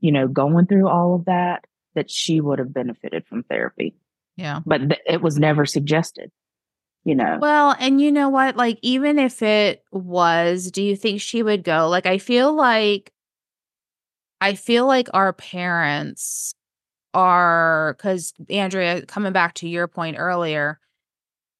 you 0.00 0.12
know 0.12 0.28
going 0.28 0.66
through 0.66 0.88
all 0.88 1.14
of 1.14 1.24
that 1.26 1.64
that 1.94 2.10
she 2.10 2.40
would 2.40 2.58
have 2.58 2.72
benefited 2.72 3.26
from 3.26 3.42
therapy. 3.44 3.94
Yeah. 4.36 4.60
but 4.64 4.78
th- 4.78 5.00
it 5.06 5.20
was 5.20 5.38
never 5.38 5.66
suggested 5.66 6.30
you 7.04 7.14
know 7.14 7.38
Well, 7.40 7.74
and 7.78 8.00
you 8.00 8.12
know 8.12 8.28
what? 8.28 8.56
Like, 8.56 8.78
even 8.82 9.18
if 9.18 9.42
it 9.42 9.84
was, 9.90 10.70
do 10.70 10.82
you 10.82 10.96
think 10.96 11.20
she 11.20 11.42
would 11.42 11.64
go? 11.64 11.88
Like, 11.88 12.06
I 12.06 12.18
feel 12.18 12.54
like, 12.54 13.12
I 14.40 14.54
feel 14.54 14.86
like 14.86 15.08
our 15.14 15.32
parents 15.32 16.54
are, 17.14 17.94
because 17.96 18.34
Andrea, 18.50 19.06
coming 19.06 19.32
back 19.32 19.54
to 19.56 19.68
your 19.68 19.88
point 19.88 20.16
earlier, 20.18 20.80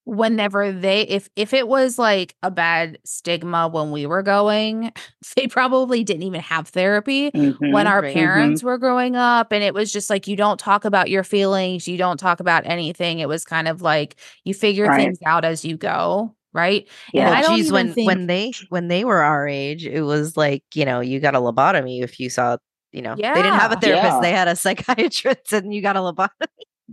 whenever 0.05 0.73
they, 0.73 1.03
if 1.03 1.29
if 1.37 1.53
it 1.55 1.69
was 1.69 1.99
like 1.99 2.35
a 2.43 2.51
bad 2.51 2.99
stigma 3.05 3.69
when 3.69 3.91
we 3.93 4.07
were 4.07 4.23
going, 4.23 4.93
they 5.37 5.47
probably 5.47 6.03
didn't 6.05 6.25
even 6.25 6.41
have 6.41 6.69
therapy 6.69 7.31
when 7.33 7.87
Mhm. 7.87 7.91
our 7.91 8.03
Right. 8.03 8.13
parents 8.15 8.63
were 8.63 8.79
growing 8.79 9.17
up 9.17 9.53
and 9.53 9.63
it 9.63 9.75
was 9.75 9.93
just 9.93 10.11
like 10.11 10.27
you 10.27 10.37
don't 10.37 10.59
talk 10.59 10.85
about 10.85 11.09
your 11.11 11.23
feelings 11.25 11.87
you 11.89 11.97
don't 11.97 12.19
talk 12.19 12.41
about 12.41 12.67
anything 12.67 13.19
it 13.21 13.29
was 13.29 13.45
kind 13.45 13.69
of 13.69 13.81
like 13.83 14.17
you 14.45 14.55
figure 14.55 14.87
Right. 14.87 14.97
things 14.97 15.19
out 15.25 15.45
as 15.45 15.65
you 15.65 15.77
go 15.77 16.35
right 16.53 16.89
Yeah. 17.13 17.27
and 17.27 17.35
i 17.35 17.41
Well, 17.41 17.51
don't 17.51 17.57
geez, 17.59 17.73
when 17.73 17.93
think 17.95 18.07
when 18.09 18.27
they 18.27 18.53
when 18.71 18.89
they 18.89 19.05
were 19.05 19.23
our 19.23 19.47
age, 19.49 19.87
it 19.87 20.03
was 20.03 20.37
like 20.37 20.65
you 20.75 20.85
know 20.85 21.01
you 21.01 21.21
got 21.21 21.35
a 21.35 21.39
lobotomy 21.41 22.03
if 22.03 22.19
you 22.21 22.29
saw 22.31 22.57
you 22.93 23.03
know 23.03 23.15
they 23.17 23.43
didn't 23.43 23.59
have 23.59 23.73
a 23.73 23.77
therapist, 23.77 24.15
Yeah. 24.17 24.21
they 24.21 24.33
had 24.33 24.49
a 24.49 24.57
psychiatrist, 24.65 25.53
and 25.53 25.73
you 25.75 25.81
got 25.83 25.97
a 25.97 26.01
lobotomy. 26.01 26.29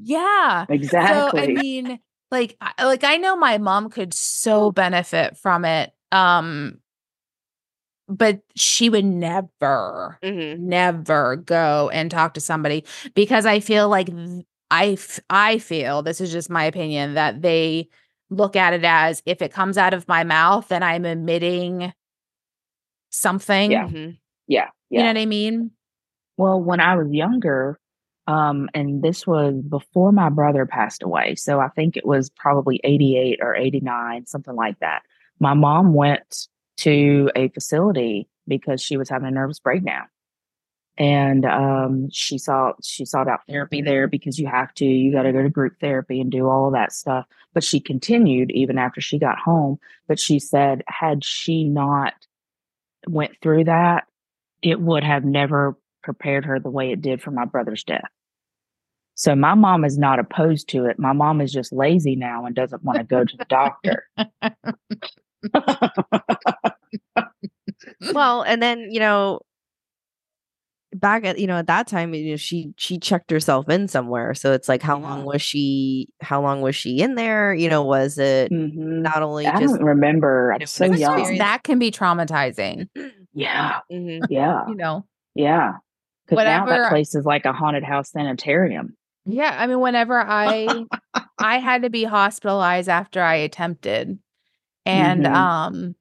yeah 0.01 0.65
Exactly. 0.69 1.39
so 1.41 1.43
i 1.43 1.47
mean 1.47 1.99
like 2.31 2.55
I- 2.61 2.85
like 2.85 3.03
i 3.03 3.17
know 3.17 3.35
my 3.35 3.57
mom 3.57 3.89
could 3.89 4.13
so 4.13 4.71
benefit 4.71 5.37
from 5.37 5.65
it 5.65 5.91
um 6.11 6.79
but 8.07 8.41
she 8.55 8.89
would 8.89 9.05
never 9.05 10.17
never 10.59 11.35
go 11.35 11.89
and 11.93 12.09
talk 12.09 12.33
to 12.33 12.41
somebody 12.41 12.83
because 13.13 13.45
I 13.45 13.59
feel 13.59 13.87
like 13.89 14.09
I 14.09 14.45
I 14.71 14.85
f- 14.93 15.19
I 15.29 15.57
feel 15.59 16.01
this 16.01 16.21
is 16.21 16.31
just 16.31 16.49
my 16.49 16.63
opinion 16.63 17.15
that 17.15 17.41
they 17.41 17.87
look 18.31 18.55
at 18.55 18.73
it 18.73 18.83
as 18.83 19.21
if 19.25 19.41
it 19.41 19.51
comes 19.53 19.77
out 19.77 19.93
of 19.93 20.07
my 20.07 20.23
mouth 20.23 20.67
then 20.69 20.83
I'm 20.83 21.05
emitting 21.05 21.93
something. 23.09 23.71
Yeah. 23.71 23.87
Mhm. 23.87 24.17
yeah. 24.47 24.69
You 24.89 24.99
know 24.99 25.07
what 25.09 25.17
I 25.17 25.25
mean? 25.25 25.71
Well, 26.37 26.61
when 26.61 26.79
I 26.79 26.95
was 26.95 27.11
younger, 27.11 27.79
um, 28.29 28.69
and 28.75 29.01
this 29.01 29.25
was 29.25 29.55
before 29.55 30.11
my 30.11 30.29
brother 30.29 30.67
passed 30.67 31.01
away. 31.01 31.33
So 31.33 31.59
I 31.59 31.67
think 31.69 31.97
it 31.97 32.05
was 32.05 32.29
probably 32.29 32.79
88 32.83 33.39
or 33.41 33.55
89, 33.55 34.27
something 34.27 34.55
like 34.55 34.77
that. 34.81 35.01
My 35.39 35.55
mom 35.55 35.95
went 35.95 36.47
to 36.77 37.31
a 37.35 37.47
facility 37.49 38.29
because 38.47 38.83
she 38.83 38.97
was 38.97 39.09
having 39.09 39.27
a 39.27 39.31
nervous 39.31 39.59
breakdown. 39.59 40.05
And 40.95 41.43
um, 41.43 42.09
she 42.11 42.37
saw 42.37 42.73
she 42.83 43.03
sought 43.03 43.27
out 43.27 43.39
therapy 43.47 43.81
there 43.81 44.07
because 44.07 44.37
you 44.37 44.45
have 44.45 44.75
to, 44.75 44.85
you 44.85 45.11
got 45.11 45.23
to 45.23 45.33
go 45.33 45.41
to 45.41 45.49
group 45.49 45.79
therapy 45.81 46.21
and 46.21 46.31
do 46.31 46.47
all 46.47 46.69
that 46.69 46.91
stuff. 46.91 47.25
But 47.55 47.63
she 47.63 47.79
continued 47.79 48.51
even 48.51 48.77
after 48.77 49.01
she 49.01 49.17
got 49.17 49.39
home. 49.39 49.79
But 50.07 50.19
she 50.19 50.37
said, 50.37 50.83
had 50.85 51.23
she 51.23 51.63
not 51.63 52.13
went 53.07 53.31
through 53.41 53.63
that, 53.63 54.03
it 54.61 54.79
would 54.79 55.03
have 55.03 55.25
never 55.25 55.75
prepared 56.03 56.45
her 56.45 56.59
the 56.59 56.69
way 56.69 56.91
it 56.91 57.01
did 57.01 57.23
for 57.23 57.31
my 57.31 57.45
brother's 57.45 57.83
death. 57.83 58.11
So 59.19 59.35
my 59.35 59.53
mom 59.53 59.83
is 59.83 59.97
not 59.97 60.17
opposed 60.17 60.69
to 60.69 60.85
it. 60.85 60.97
My 60.97 61.11
mom 61.11 61.41
is 61.41 61.51
just 61.51 61.73
lazy 61.73 62.15
now 62.15 62.45
and 62.45 62.55
doesn't 62.55 62.85
want 62.85 62.99
to 62.99 63.03
go 63.03 63.25
to 63.25 63.37
the 63.37 63.45
doctor. 63.49 64.05
Well, 68.13 68.43
and 68.43 68.61
then 68.63 68.87
you 68.91 68.99
know, 69.01 69.41
back 70.93 71.25
at 71.25 71.37
you 71.39 71.47
know 71.47 71.57
at 71.57 71.67
that 71.67 71.87
time, 71.87 72.13
you 72.13 72.31
know, 72.31 72.37
she 72.37 72.73
she 72.77 72.97
checked 72.97 73.29
herself 73.29 73.67
in 73.69 73.87
somewhere. 73.89 74.33
So 74.33 74.53
it's 74.53 74.69
like, 74.69 74.81
how 74.81 74.97
long 74.99 75.25
was 75.25 75.41
she? 75.41 76.07
How 76.21 76.41
long 76.41 76.61
was 76.61 76.75
she 76.75 77.01
in 77.01 77.15
there? 77.15 77.53
You 77.53 77.69
know, 77.69 77.83
was 77.83 78.17
it 78.17 78.51
Mhm. 78.51 79.01
not 79.01 79.21
only 79.21 79.47
I 79.47 79.59
just 79.59 79.75
don't 79.75 79.83
remember. 79.85 80.53
I'm 80.53 80.65
so 80.65 80.85
young. 80.85 81.37
That 81.39 81.63
can 81.63 81.77
be 81.79 81.91
traumatizing, 81.91 82.87
Yeah, 83.33 83.79
Mhm. 83.91 84.27
yeah, 84.29 84.63
you 84.67 84.75
know. 84.75 85.05
yeah. 85.35 85.73
Because 86.25 86.45
now 86.45 86.65
that 86.67 86.89
place 86.89 87.15
is 87.15 87.25
like 87.25 87.45
a 87.45 87.53
haunted 87.53 87.83
house 87.83 88.11
sanitarium. 88.11 88.95
Yeah, 89.31 89.55
I 89.57 89.67
mean 89.67 89.79
whenever 89.79 90.19
I 90.19 90.85
I 91.39 91.59
had 91.59 91.83
to 91.83 91.89
be 91.89 92.03
hospitalized 92.03 92.89
after 92.89 93.21
I 93.21 93.35
attempted 93.35 94.19
and 94.85 95.25
Mhm. 95.25 95.35
um 95.35 95.95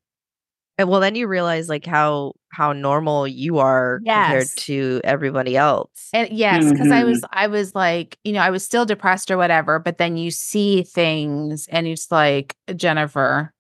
And 0.79 0.89
well, 0.89 1.01
then 1.01 1.15
you 1.17 1.29
realize 1.29 1.69
like 1.69 1.87
how 1.87 2.35
how 2.53 2.73
normal 2.73 3.29
you 3.29 3.59
are 3.59 4.03
compared 4.13 4.57
to 4.57 5.01
everybody 5.05 5.57
else. 5.57 5.91
And 6.13 6.31
yes, 6.31 6.73
because 6.73 6.91
I 6.93 7.05
Mhm. 7.05 7.07
was 7.07 7.25
I 7.33 7.47
was 7.49 7.75
like, 7.75 8.19
you 8.25 8.33
know, 8.33 8.41
I 8.41 8.51
was 8.51 8.65
still 8.65 8.87
depressed 8.87 9.31
or 9.31 9.37
whatever, 9.39 9.79
but 9.79 9.99
then 9.99 10.17
you 10.17 10.31
see 10.31 10.83
things 10.85 11.69
and 11.69 11.87
it's 11.87 12.11
like, 12.13 12.57
Jennifer, 12.77 13.53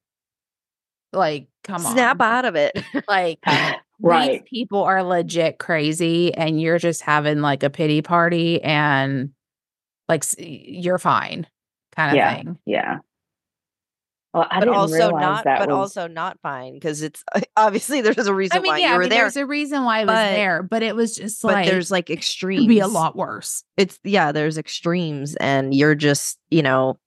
like, 1.12 1.48
come 1.64 1.82
Snap 1.82 2.20
on. 2.20 2.22
out 2.22 2.44
of 2.44 2.54
it. 2.56 2.72
Like 3.08 3.40
right. 4.02 4.42
these 4.42 4.42
people 4.50 4.82
are 4.84 5.02
legit 5.02 5.58
crazy 5.58 6.34
and 6.34 6.60
you're 6.60 6.78
just 6.78 7.00
having 7.02 7.40
like 7.40 7.62
a 7.62 7.70
pity 7.70 8.02
party 8.02 8.62
and 8.62 9.30
like 10.08 10.24
you're 10.38 10.98
fine 10.98 11.46
kind 11.94 12.10
of 12.12 12.16
Yeah. 12.16 12.34
thing. 12.36 12.58
Yeah. 12.66 12.98
Well, 14.34 14.46
I 14.50 14.60
but 14.60 14.66
didn't 14.66 14.76
also 14.76 15.10
not 15.10 15.44
that 15.44 15.58
but 15.60 15.68
was, 15.70 15.76
also 15.96 16.06
not 16.06 16.38
fine 16.42 16.74
because 16.74 17.00
it's 17.02 17.24
obviously 17.56 18.02
there's 18.02 18.26
a 18.26 18.34
reason 18.34 18.58
I 18.58 18.60
mean, 18.60 18.72
why 18.72 18.78
yeah, 18.78 18.88
you 18.90 18.94
I 18.94 18.98
mean, 18.98 19.08
there 19.08 19.22
there's 19.22 19.36
a 19.36 19.46
reason 19.46 19.84
why 19.84 20.00
I 20.00 20.04
was 20.04 20.14
but- 20.14 20.30
there, 20.30 20.62
but 20.62 20.82
it 20.82 20.94
was 20.94 21.16
just 21.16 21.40
but 21.42 21.52
like 21.54 21.66
there's 21.66 21.90
like 21.90 22.06
could 22.06 22.18
extremes 22.18 22.66
be 22.66 22.80
a 22.80 22.86
lot 22.88 23.16
worse. 23.16 23.64
it's 23.78 23.98
yeah 24.04 24.30
there's 24.32 24.58
extremes 24.58 25.34
and 25.36 25.74
you're 25.74 25.94
just 25.94 26.38
you 26.50 26.62
know 26.62 26.98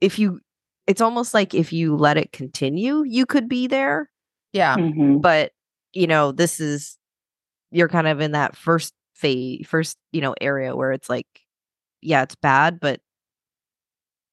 if 0.00 0.18
you 0.18 0.40
it's 0.88 1.00
almost 1.00 1.32
like 1.32 1.54
if 1.54 1.72
you 1.72 1.94
let 1.96 2.16
it 2.18 2.32
continue 2.32 3.04
you 3.04 3.24
could 3.24 3.48
be 3.48 3.66
there 3.68 4.10
Yeah. 4.52 4.74
Mhm. 4.76 5.22
but 5.22 5.52
you 5.92 6.08
know 6.08 6.32
this 6.32 6.58
is 6.60 6.98
you're 7.70 7.88
kind 7.88 8.08
of 8.08 8.20
in 8.20 8.32
that 8.32 8.56
first 8.56 8.92
phase 9.14 9.64
first 9.66 9.96
you 10.12 10.20
know 10.20 10.34
area 10.40 10.74
where 10.74 10.90
it's 10.92 11.08
like 11.08 11.26
yeah 12.00 12.22
it's 12.22 12.34
bad 12.36 12.78
but 12.80 13.00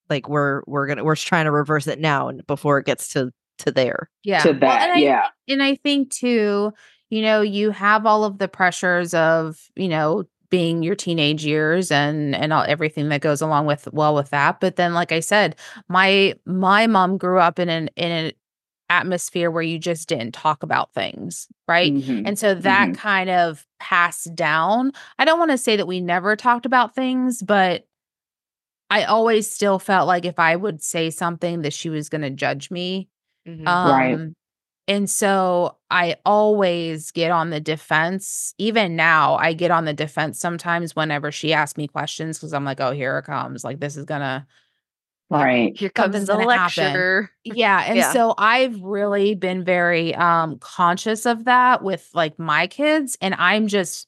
like 0.09 0.29
we're 0.29 0.61
we're 0.67 0.87
gonna 0.87 1.03
we're 1.03 1.15
trying 1.15 1.45
to 1.45 1.51
reverse 1.51 1.87
it 1.87 1.99
now 1.99 2.27
and 2.27 2.45
before 2.47 2.77
it 2.77 2.85
gets 2.85 3.09
to 3.13 3.31
to 3.59 3.71
there. 3.71 4.09
Yeah. 4.23 4.39
to 4.41 4.51
Well, 4.51 4.59
that. 4.61 4.81
and 4.83 4.91
I 4.93 4.97
yeah. 4.97 5.27
and 5.47 5.63
I 5.63 5.75
think 5.75 6.11
too, 6.11 6.73
you 7.09 7.21
know, 7.21 7.41
you 7.41 7.71
have 7.71 8.05
all 8.05 8.23
of 8.23 8.37
the 8.37 8.47
pressures 8.47 9.13
of, 9.13 9.57
you 9.75 9.87
know, 9.87 10.23
being 10.49 10.83
your 10.83 10.95
teenage 10.95 11.45
years 11.45 11.91
and 11.91 12.35
and 12.35 12.53
all 12.53 12.63
everything 12.67 13.09
that 13.09 13.21
goes 13.21 13.41
along 13.41 13.65
with 13.65 13.87
well 13.91 14.13
with 14.15 14.29
that. 14.29 14.59
But 14.59 14.75
then, 14.75 14.93
like 14.93 15.11
I 15.11 15.19
said, 15.19 15.55
my 15.89 16.35
my 16.45 16.87
mom 16.87 17.17
grew 17.17 17.39
up 17.39 17.59
in 17.59 17.69
an 17.69 17.89
in 17.95 18.11
an 18.11 18.31
atmosphere 18.89 19.49
where 19.51 19.63
you 19.63 19.79
just 19.79 20.07
didn't 20.09 20.33
talk 20.33 20.63
about 20.63 20.93
things, 20.93 21.47
right? 21.67 21.93
Mhm. 21.93 22.21
And 22.25 22.39
so 22.39 22.55
that 22.55 22.89
Mhm. 22.91 22.97
kind 22.97 23.29
of 23.29 23.65
passed 23.79 24.35
down. 24.35 24.91
I 25.19 25.25
don't 25.25 25.39
want 25.39 25.51
to 25.51 25.57
say 25.57 25.75
that 25.77 25.87
we 25.87 26.01
never 26.01 26.35
talked 26.35 26.65
about 26.65 26.95
things, 26.95 27.41
but 27.41 27.85
I 28.89 29.03
always 29.03 29.49
still 29.51 29.79
felt 29.79 30.07
like 30.07 30.25
if 30.25 30.39
I 30.39 30.55
would 30.55 30.81
say 30.81 31.09
something 31.09 31.61
that 31.63 31.73
she 31.73 31.89
was 31.89 32.09
going 32.09 32.21
to 32.21 32.29
judge 32.29 32.69
me. 32.71 33.09
Mhm. 33.47 33.67
Um 33.67 33.89
Right. 33.91 34.29
and 34.89 35.09
so 35.09 35.77
I 35.91 36.17
always 36.25 37.11
get 37.11 37.31
on 37.31 37.51
the 37.51 37.59
defense. 37.61 38.53
Even 38.59 38.95
now, 38.95 39.35
I 39.35 39.53
get 39.53 39.71
on 39.71 39.85
the 39.85 39.93
defense 39.93 40.39
sometimes 40.39 40.95
whenever 40.95 41.31
she 41.31 41.53
asks 41.53 41.77
me 41.77 41.87
questions 41.87 42.37
because 42.39 42.53
I'm 42.53 42.65
like, 42.65 42.81
oh, 42.81 42.91
here 42.91 43.17
it 43.19 43.23
comes. 43.25 43.63
Like 43.65 43.79
this 43.81 43.97
is 43.97 44.05
gonna 44.05 44.47
Right. 45.43 45.77
Here 45.77 45.91
something's 45.95 46.25
comes 46.25 46.27
the 46.27 46.33
gonna 46.37 46.53
happen. 46.53 46.83
lecture. 46.93 47.31
yeah. 47.43 47.83
And 47.87 47.97
Yeah. 47.97 48.11
so 48.13 48.33
I've 48.37 48.79
really 48.81 49.35
been 49.35 49.63
very 49.63 50.15
um 50.15 50.57
conscious 50.59 51.25
of 51.25 51.45
that 51.45 51.83
with 51.83 52.09
like 52.13 52.37
my 52.39 52.67
kids. 52.67 53.17
And 53.21 53.35
I'm 53.35 53.67
just 53.67 54.07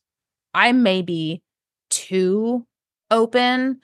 I'm 0.54 0.84
maybe 0.84 1.42
too 1.90 2.66
open. 3.12 3.82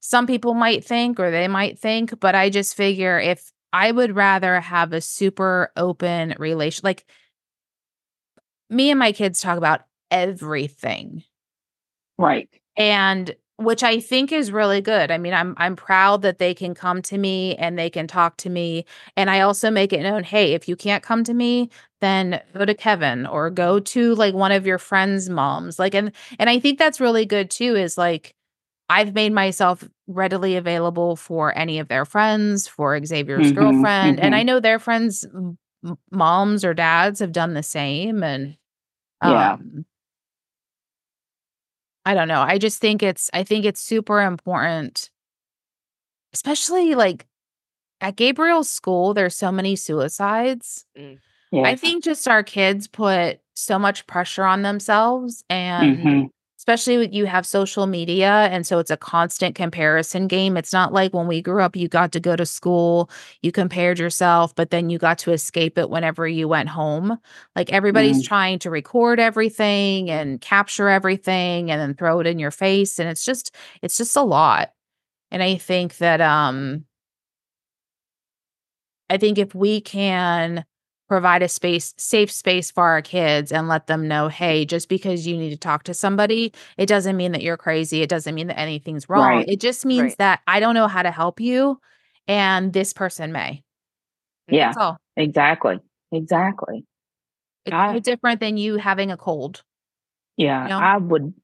Some 0.00 0.26
people 0.26 0.54
might 0.54 0.84
think, 0.84 1.18
or 1.18 1.30
they 1.30 1.48
might 1.48 1.78
think, 1.78 2.18
but 2.20 2.34
I 2.34 2.50
just 2.50 2.76
figure 2.76 3.18
if 3.18 3.50
I 3.72 3.90
would 3.92 4.14
rather 4.14 4.60
have 4.60 4.92
a 4.92 5.00
super 5.00 5.72
open 5.76 6.34
relation, 6.38 6.82
like 6.84 7.04
me 8.70 8.90
and 8.90 8.98
my 8.98 9.12
kids 9.12 9.40
talk 9.40 9.58
about 9.58 9.82
everything 10.10 11.22
Right. 12.18 12.48
and 12.76 13.34
which 13.58 13.82
I 13.82 14.00
think 14.00 14.32
is 14.32 14.52
really 14.52 14.80
good. 14.82 15.10
I 15.10 15.18
mean, 15.18 15.32
I'm 15.34 15.54
I'm 15.58 15.76
proud 15.76 16.22
that 16.22 16.38
they 16.38 16.54
can 16.54 16.74
come 16.74 17.02
to 17.02 17.18
me 17.18 17.56
and 17.56 17.78
they 17.78 17.88
can 17.90 18.06
talk 18.06 18.36
to 18.38 18.50
me 18.50 18.84
and 19.16 19.30
I 19.30 19.40
also 19.40 19.70
make 19.70 19.92
it 19.92 20.02
known, 20.02 20.24
hey, 20.24 20.52
if 20.54 20.68
you 20.68 20.76
can't 20.76 21.02
come 21.02 21.24
to 21.24 21.34
me, 21.34 21.70
then 22.00 22.40
go 22.54 22.64
to 22.66 22.74
Kevin 22.74 23.26
or 23.26 23.50
go 23.50 23.80
to 23.80 24.14
like 24.16 24.34
one 24.34 24.52
of 24.52 24.66
your 24.66 24.78
friends' 24.78 25.30
moms. 25.30 25.78
Like 25.78 25.94
and 25.94 26.12
and 26.38 26.50
I 26.50 26.58
think 26.60 26.78
that's 26.78 27.00
really 27.00 27.24
good 27.26 27.50
too 27.50 27.76
is 27.76 27.96
like 27.98 28.34
I've 28.90 29.14
made 29.14 29.32
myself 29.32 29.88
readily 30.08 30.56
available 30.56 31.16
for 31.16 31.56
any 31.58 31.78
of 31.80 31.88
their 31.88 32.04
friends, 32.06 32.68
for 32.68 33.04
Xavier's 33.04 33.52
Mhm, 33.52 33.54
girlfriend, 33.54 34.20
and 34.20 34.34
mhm. 34.34 34.38
I 34.38 34.42
know 34.44 34.60
their 34.60 34.78
friends 34.78 35.26
moms 36.10 36.64
or 36.64 36.74
dads 36.74 37.20
have 37.20 37.32
done 37.32 37.54
the 37.54 37.62
same 37.62 38.22
and 38.22 38.56
Yeah. 39.22 39.56
I 42.06 42.14
don't 42.14 42.28
know. 42.28 42.40
I 42.40 42.58
just 42.58 42.80
think 42.80 43.02
it's 43.02 43.28
I 43.34 43.42
think 43.42 43.64
it's 43.64 43.80
super 43.80 44.22
important, 44.22 45.10
especially 46.32 46.94
like 46.94 47.26
at 48.00 48.16
Gabriel's 48.16 48.70
school, 48.70 49.12
there's 49.12 49.34
so 49.34 49.50
many 49.50 49.76
suicides. 49.76 50.86
Yeah. 50.94 51.62
I 51.64 51.76
think 51.76 52.04
just 52.04 52.28
our 52.28 52.42
kids 52.44 52.86
put 52.86 53.40
so 53.54 53.78
much 53.78 54.06
pressure 54.06 54.44
on 54.44 54.62
themselves 54.62 55.42
and 55.50 55.98
Mhm. 55.98 56.30
Especially 56.58 56.98
when 56.98 57.12
you 57.12 57.26
have 57.26 57.46
social 57.46 57.86
media 57.86 58.48
and 58.50 58.66
so 58.66 58.78
it's 58.78 58.90
a 58.90 58.96
constant 58.96 59.54
comparison 59.54 60.26
game. 60.26 60.56
It's 60.56 60.72
not 60.72 60.92
like 60.92 61.12
when 61.14 61.26
we 61.26 61.42
grew 61.42 61.62
up 61.62 61.76
you 61.76 61.88
got 61.88 62.12
to 62.12 62.20
go 62.20 62.34
to 62.36 62.46
school, 62.46 63.10
you 63.42 63.52
compared 63.52 63.98
yourself, 63.98 64.54
but 64.54 64.70
then 64.70 64.90
you 64.90 64.98
got 64.98 65.18
to 65.18 65.32
escape 65.32 65.78
it 65.78 65.90
whenever 65.90 66.26
you 66.26 66.48
went 66.48 66.68
home. 66.68 67.18
Like 67.54 67.72
everybody's 67.72 68.22
Mm. 68.22 68.26
trying 68.26 68.58
to 68.60 68.70
record 68.70 69.20
everything 69.20 70.10
and 70.10 70.40
capture 70.40 70.88
everything 70.88 71.70
and 71.70 71.80
then 71.80 71.94
throw 71.94 72.20
it 72.20 72.26
in 72.26 72.38
your 72.38 72.50
face 72.50 72.98
and 72.98 73.08
it's 73.08 73.24
just 73.24 73.54
it's 73.82 73.96
just 73.96 74.16
a 74.16 74.22
lot. 74.22 74.70
And 75.30 75.42
I 75.42 75.56
think 75.56 75.98
that 75.98 76.20
um 76.20 76.84
I 79.08 79.18
think 79.18 79.38
if 79.38 79.54
we 79.54 79.80
can 79.80 80.64
provide 81.08 81.42
a 81.42 81.48
space 81.48 81.94
safe 81.98 82.30
space 82.30 82.70
for 82.70 82.84
our 82.84 83.00
kids 83.02 83.52
and 83.52 83.68
let 83.68 83.86
them 83.86 84.08
know 84.08 84.28
hey 84.28 84.64
just 84.64 84.88
because 84.88 85.26
you 85.26 85.36
need 85.36 85.50
to 85.50 85.56
talk 85.56 85.84
to 85.84 85.94
somebody 85.94 86.52
it 86.76 86.86
doesn't 86.86 87.16
mean 87.16 87.32
that 87.32 87.42
you're 87.42 87.56
crazy 87.56 88.02
it 88.02 88.08
doesn't 88.08 88.34
mean 88.34 88.48
that 88.48 88.58
anything's 88.58 89.08
wrong 89.08 89.20
Right. 89.38 89.48
it 89.48 89.60
just 89.60 89.84
means 89.86 90.02
Right. 90.02 90.18
that 90.18 90.40
i 90.46 90.58
don't 90.60 90.74
know 90.74 90.88
how 90.88 91.02
to 91.02 91.10
help 91.10 91.40
you 91.40 91.80
and 92.28 92.72
this 92.72 92.92
person 92.92 93.32
may 93.32 93.62
Yeah. 94.48 94.72
Exactly. 95.16 95.78
Exactly. 96.12 96.84
it's 97.64 97.74
I- 97.74 97.92
no 97.94 97.98
different 98.00 98.40
than 98.40 98.56
you 98.56 98.76
having 98.76 99.10
a 99.10 99.16
cold 99.16 99.62
Yeah. 100.36 100.62
You 100.64 100.68
know? 100.70 100.78
I 100.78 100.96
would. 100.98 101.34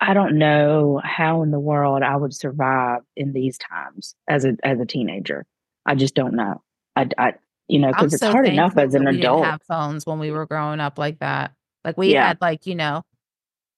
I 0.00 0.14
don't 0.14 0.38
know 0.38 1.00
how 1.02 1.42
in 1.42 1.50
the 1.50 1.58
world 1.58 2.02
I 2.04 2.14
would 2.14 2.32
survive 2.32 3.00
in 3.16 3.32
these 3.32 3.58
times 3.58 4.14
as 4.28 4.44
a 4.44 4.56
as 4.62 4.78
a 4.78 4.86
teenager. 4.86 5.44
I 5.84 5.96
just 5.96 6.14
don't 6.14 6.34
know. 6.34 6.62
I, 6.94 7.08
I 7.18 7.34
you 7.68 7.78
know, 7.78 7.88
because 7.88 8.14
it's 8.14 8.20
so 8.20 8.32
hard 8.32 8.46
enough 8.48 8.76
as 8.76 8.94
an 8.94 9.04
that 9.04 9.12
we 9.14 9.18
adult. 9.20 9.42
didn't 9.42 9.50
have 9.52 9.62
phones 9.68 10.06
when 10.06 10.18
we 10.18 10.30
were 10.30 10.46
growing 10.46 10.80
up 10.80 10.98
like 10.98 11.18
that 11.20 11.52
like 11.84 11.96
we 11.98 12.12
Yeah. 12.12 12.28
had 12.28 12.38
like 12.40 12.66
you 12.66 12.74
know 12.74 13.02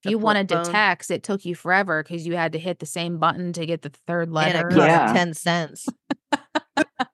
if 0.02 0.10
you 0.10 0.16
flip 0.18 0.24
wanted 0.24 0.48
to 0.50 0.64
text 0.64 1.10
it 1.10 1.22
took 1.22 1.44
you 1.44 1.54
forever 1.54 2.02
because 2.02 2.26
you 2.26 2.34
had 2.36 2.52
to 2.52 2.58
hit 2.58 2.78
the 2.78 2.86
same 2.86 3.18
button 3.18 3.52
to 3.52 3.66
get 3.66 3.82
the 3.82 3.92
third 4.06 4.28
And 4.28 4.34
letter 4.34 4.68
it 4.68 4.74
cost 4.74 4.76
Yeah. 4.86 5.12
10 5.12 5.34
cents. 5.34 5.86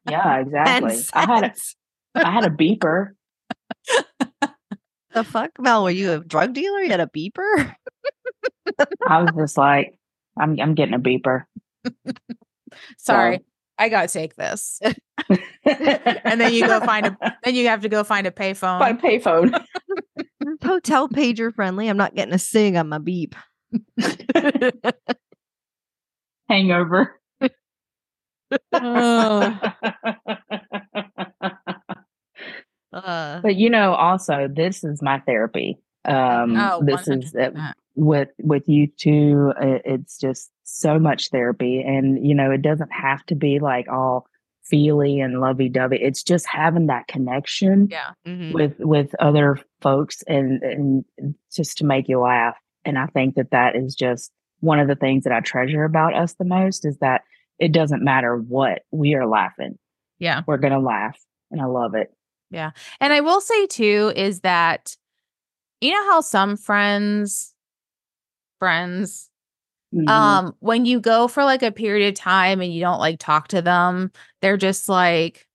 Yeah, 0.08 0.22
10 0.44 0.46
exactly. 0.46 0.96
I 1.12 1.26
had 1.26 1.44
a, 1.44 2.26
I 2.26 2.30
had 2.30 2.44
a 2.44 2.50
beeper. 2.50 3.10
The 5.12 5.24
fuck, 5.24 5.50
Mel? 5.58 5.82
Were 5.84 5.90
you 5.90 6.12
a 6.12 6.18
drug 6.20 6.52
dealer? 6.52 6.80
You 6.80 6.90
had 6.90 7.00
a 7.00 7.06
beeper? 7.08 7.74
I 9.08 9.22
was 9.22 9.30
just 9.36 9.56
like, 9.56 9.98
I'm 10.38 10.60
I'm 10.60 10.74
getting 10.74 10.94
a 10.94 10.98
beeper. 10.98 11.44
sorry 12.98 13.38
So- 13.38 13.44
i 13.78 13.88
gotta 13.88 14.08
take 14.08 14.34
this 14.36 14.80
and 15.64 16.40
then 16.40 16.52
you 16.52 16.66
go 16.66 16.80
find 16.80 17.06
a 17.06 17.16
then 17.44 17.54
you 17.54 17.66
have 17.68 17.82
to 17.82 17.88
go 17.88 18.04
find 18.04 18.26
a 18.26 18.30
payphone. 18.30 18.78
by 18.78 18.92
payphone. 18.92 19.58
Hotel 20.62 21.08
pager 21.08 21.52
friendly. 21.54 21.88
I'm 21.88 21.96
not 21.96 22.14
getting 22.14 22.34
a 22.34 22.38
sing 22.38 22.76
on 22.76 22.88
my 22.88 22.98
beep. 22.98 23.34
Hangover. 26.48 27.20
Oh. 28.72 29.58
Uh, 32.92 33.40
But 33.40 33.56
you 33.56 33.68
know, 33.70 33.94
also 33.94 34.48
this 34.52 34.84
is 34.84 35.02
my 35.02 35.20
therapy. 35.26 35.78
Um, 36.06 36.56
oh, 36.56 36.82
this 36.84 37.08
is 37.08 37.34
uh, 37.34 37.50
100%. 37.50 37.72
with 37.96 38.28
with 38.42 38.68
you 38.68 38.86
two. 38.88 39.52
uh, 39.60 39.78
It's 39.84 40.18
just 40.18 40.50
so 40.64 40.98
much 40.98 41.30
therapy, 41.30 41.82
and 41.82 42.26
you 42.26 42.34
know, 42.34 42.50
it 42.50 42.62
doesn't 42.62 42.92
have 42.92 43.24
to 43.26 43.34
be 43.34 43.58
like 43.58 43.88
all 43.88 44.26
feely 44.64 45.20
and 45.20 45.40
lovey 45.40 45.68
dovey. 45.68 45.98
It's 46.02 46.22
just 46.24 46.46
having 46.48 46.86
that 46.88 47.06
connection 47.06 47.88
Yeah. 47.90 48.10
mhm. 48.26 48.52
with 48.52 48.74
with 48.78 49.14
other 49.20 49.58
folks, 49.80 50.22
and 50.26 50.62
and 50.62 51.04
just 51.54 51.78
to 51.78 51.84
make 51.84 52.08
you 52.08 52.20
laugh. 52.20 52.56
And 52.84 52.98
I 52.98 53.06
think 53.06 53.34
that 53.36 53.50
that 53.50 53.74
is 53.76 53.94
just 53.94 54.30
one 54.60 54.78
of 54.80 54.88
the 54.88 54.94
things 54.96 55.24
that 55.24 55.32
I 55.32 55.40
treasure 55.40 55.84
about 55.84 56.14
us 56.14 56.34
the 56.34 56.44
most 56.44 56.84
is 56.84 56.98
that 56.98 57.22
it 57.58 57.72
doesn't 57.72 58.02
matter 58.04 58.36
what 58.36 58.82
we 58.90 59.14
are 59.14 59.26
laughing. 59.26 59.78
Yeah. 60.18 60.42
We're 60.46 60.56
gonna 60.58 60.78
laugh, 60.80 61.18
and 61.50 61.60
I 61.60 61.64
love 61.66 61.94
it. 61.94 62.12
Yeah, 62.50 62.70
and 63.00 63.12
I 63.12 63.20
will 63.20 63.40
say 63.40 63.66
too 63.66 64.12
is 64.16 64.40
that 64.40 64.96
you 65.80 65.92
know 65.92 66.04
how 66.10 66.20
some 66.20 66.56
friends 66.56 67.54
friends 68.58 69.30
Mhm. 69.92 70.08
um 70.12 70.54
when 70.60 70.86
you 70.86 71.00
go 71.00 71.28
for 71.28 71.44
like 71.44 71.62
a 71.62 71.72
period 71.72 72.08
of 72.08 72.14
time 72.14 72.60
and 72.60 72.72
you 72.74 72.80
don't 72.80 72.98
like 73.00 73.18
talk 73.18 73.48
to 73.48 73.62
them, 73.62 74.12
they're 74.42 74.56
just 74.56 74.88
like 74.88 75.46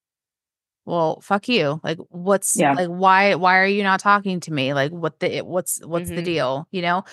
well, 0.86 1.22
fuck 1.22 1.48
you. 1.50 1.80
Like 1.84 1.98
what's 2.10 2.60
Yeah. 2.60 2.74
like 2.78 2.90
why 2.90 3.36
why 3.36 3.60
are 3.60 3.68
you 3.68 3.84
not 3.84 4.00
talking 4.02 4.40
to 4.42 4.54
me? 4.54 4.74
Like 4.74 4.92
what 4.92 5.20
the 5.20 5.42
what's 5.42 5.86
what's 5.86 6.12
the 6.12 6.22
Mhm. 6.22 6.26
deal, 6.26 6.68
you 6.72 6.82
know? 6.82 7.04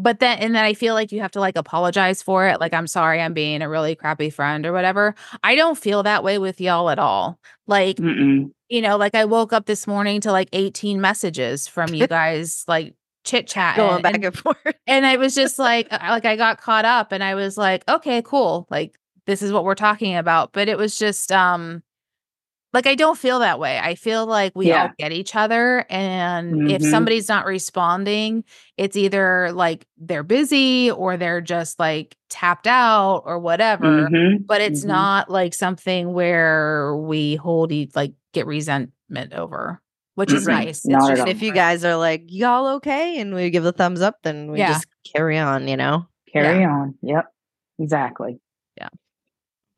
But 0.00 0.20
then 0.20 0.38
and 0.38 0.54
then 0.54 0.64
I 0.64 0.74
feel 0.74 0.94
like 0.94 1.10
you 1.10 1.20
have 1.20 1.32
to 1.32 1.40
like 1.40 1.56
apologize 1.56 2.22
for 2.22 2.46
it. 2.46 2.60
Like 2.60 2.72
I'm 2.72 2.86
sorry 2.86 3.20
I'm 3.20 3.34
being 3.34 3.62
a 3.62 3.68
really 3.68 3.96
crappy 3.96 4.30
friend 4.30 4.64
or 4.64 4.72
whatever. 4.72 5.16
I 5.42 5.56
don't 5.56 5.76
feel 5.76 6.04
that 6.04 6.22
way 6.22 6.38
with 6.38 6.60
y'all 6.60 6.88
at 6.88 7.00
all. 7.00 7.40
Like 7.66 7.96
Mm-mm. 7.96 8.52
you 8.68 8.80
know, 8.80 8.96
like 8.96 9.16
I 9.16 9.24
woke 9.24 9.52
up 9.52 9.66
this 9.66 9.88
morning 9.88 10.20
to 10.20 10.30
like 10.30 10.48
18 10.52 11.00
messages 11.00 11.66
from 11.66 11.92
you 11.92 12.06
guys, 12.08 12.64
like 12.68 12.94
chit 13.24 13.48
chat. 13.48 13.76
Going 13.76 14.00
back 14.00 14.14
and, 14.14 14.24
and 14.26 14.38
forth. 14.38 14.56
and 14.86 15.04
I 15.04 15.16
was 15.16 15.34
just 15.34 15.58
like, 15.58 15.90
like 15.90 16.24
I 16.24 16.36
got 16.36 16.60
caught 16.60 16.84
up 16.84 17.10
and 17.10 17.24
I 17.24 17.34
was 17.34 17.58
like, 17.58 17.82
okay, 17.88 18.22
cool. 18.22 18.68
Like 18.70 18.96
this 19.26 19.42
is 19.42 19.52
what 19.52 19.64
we're 19.64 19.74
talking 19.74 20.16
about. 20.16 20.52
But 20.52 20.68
it 20.68 20.78
was 20.78 20.96
just, 20.96 21.32
um, 21.32 21.82
like 22.74 22.86
I 22.86 22.94
don't 22.94 23.18
feel 23.18 23.38
that 23.40 23.58
way. 23.58 23.78
I 23.78 23.94
feel 23.94 24.26
like 24.26 24.52
we 24.54 24.72
all 24.72 24.90
get 24.98 25.12
each 25.12 25.34
other, 25.34 25.86
and 25.90 26.70
if 26.70 26.82
Mhm. 26.82 26.90
somebody's 26.90 27.28
not 27.28 27.46
responding, 27.46 28.44
it's 28.76 28.96
either 28.96 29.52
like 29.52 29.86
they're 29.96 30.22
busy 30.22 30.90
or 30.90 31.16
they're 31.16 31.40
just 31.40 31.78
like 31.78 32.16
tapped 32.30 32.66
out 32.66 33.22
or 33.24 33.38
whatever 33.38 34.08
Mhm. 34.10 34.46
but 34.46 34.60
it's 34.60 34.84
Mhm. 34.84 34.88
not 34.88 35.30
like 35.30 35.54
something 35.54 36.12
where 36.12 36.94
we 36.96 37.36
hold 37.36 37.72
each 37.72 37.96
like 37.96 38.12
get 38.34 38.46
resentment 38.46 39.32
over, 39.32 39.80
which 40.16 40.32
is 40.32 40.46
nice. 40.46 40.84
At 40.86 41.16
just 41.16 41.26
if 41.28 41.40
you 41.42 41.52
guys 41.52 41.84
are 41.84 41.96
like 41.96 42.24
y'all 42.28 42.66
okay 42.76 43.18
and 43.20 43.34
we 43.34 43.48
give 43.50 43.64
the 43.64 43.72
thumbs 43.72 44.02
up 44.02 44.16
then 44.22 44.50
we 44.52 44.58
Yeah. 44.58 44.68
just 44.74 44.86
carry 45.14 45.38
on 45.38 45.68
you 45.68 45.76
know 45.76 46.06
Carry 46.30 46.62
on. 46.64 46.94
Yep. 47.02 47.24
Exactly. 47.78 48.38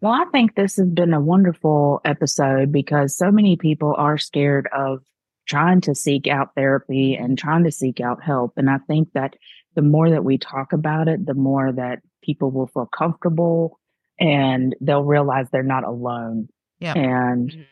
Yeah. 0.03 0.09
Well, 0.09 0.13
I 0.21 0.25
think 0.31 0.55
this 0.55 0.77
has 0.77 0.89
been 0.89 1.13
a 1.15 1.21
wonderful 1.21 2.01
episode 2.05 2.73
because 2.73 3.17
so 3.17 3.31
many 3.31 3.57
people 3.57 3.95
are 3.97 4.19
scared 4.19 4.69
of 4.77 5.01
trying 5.47 5.81
to 5.83 5.95
seek 5.95 6.27
out 6.29 6.55
therapy 6.55 7.15
and 7.17 7.39
trying 7.39 7.65
to 7.65 7.73
seek 7.73 8.01
out 8.01 8.23
help. 8.23 8.53
And 8.57 8.71
I 8.71 8.79
think 8.87 9.13
that 9.15 9.35
the 9.75 9.83
more 9.83 10.11
that 10.11 10.25
we 10.25 10.39
talk 10.39 10.73
about 10.73 11.09
it, 11.09 11.27
the 11.27 11.35
more 11.35 11.73
that 11.73 12.01
people 12.23 12.51
will 12.51 12.67
feel 12.69 12.87
comfortable 12.87 13.79
and 14.19 14.75
they'll 14.81 15.05
realize 15.05 15.49
they're 15.51 15.63
not 15.63 15.85
alone. 15.85 16.49
Yep. 16.81 16.97
And 16.97 17.51
Mhm. 17.51 17.67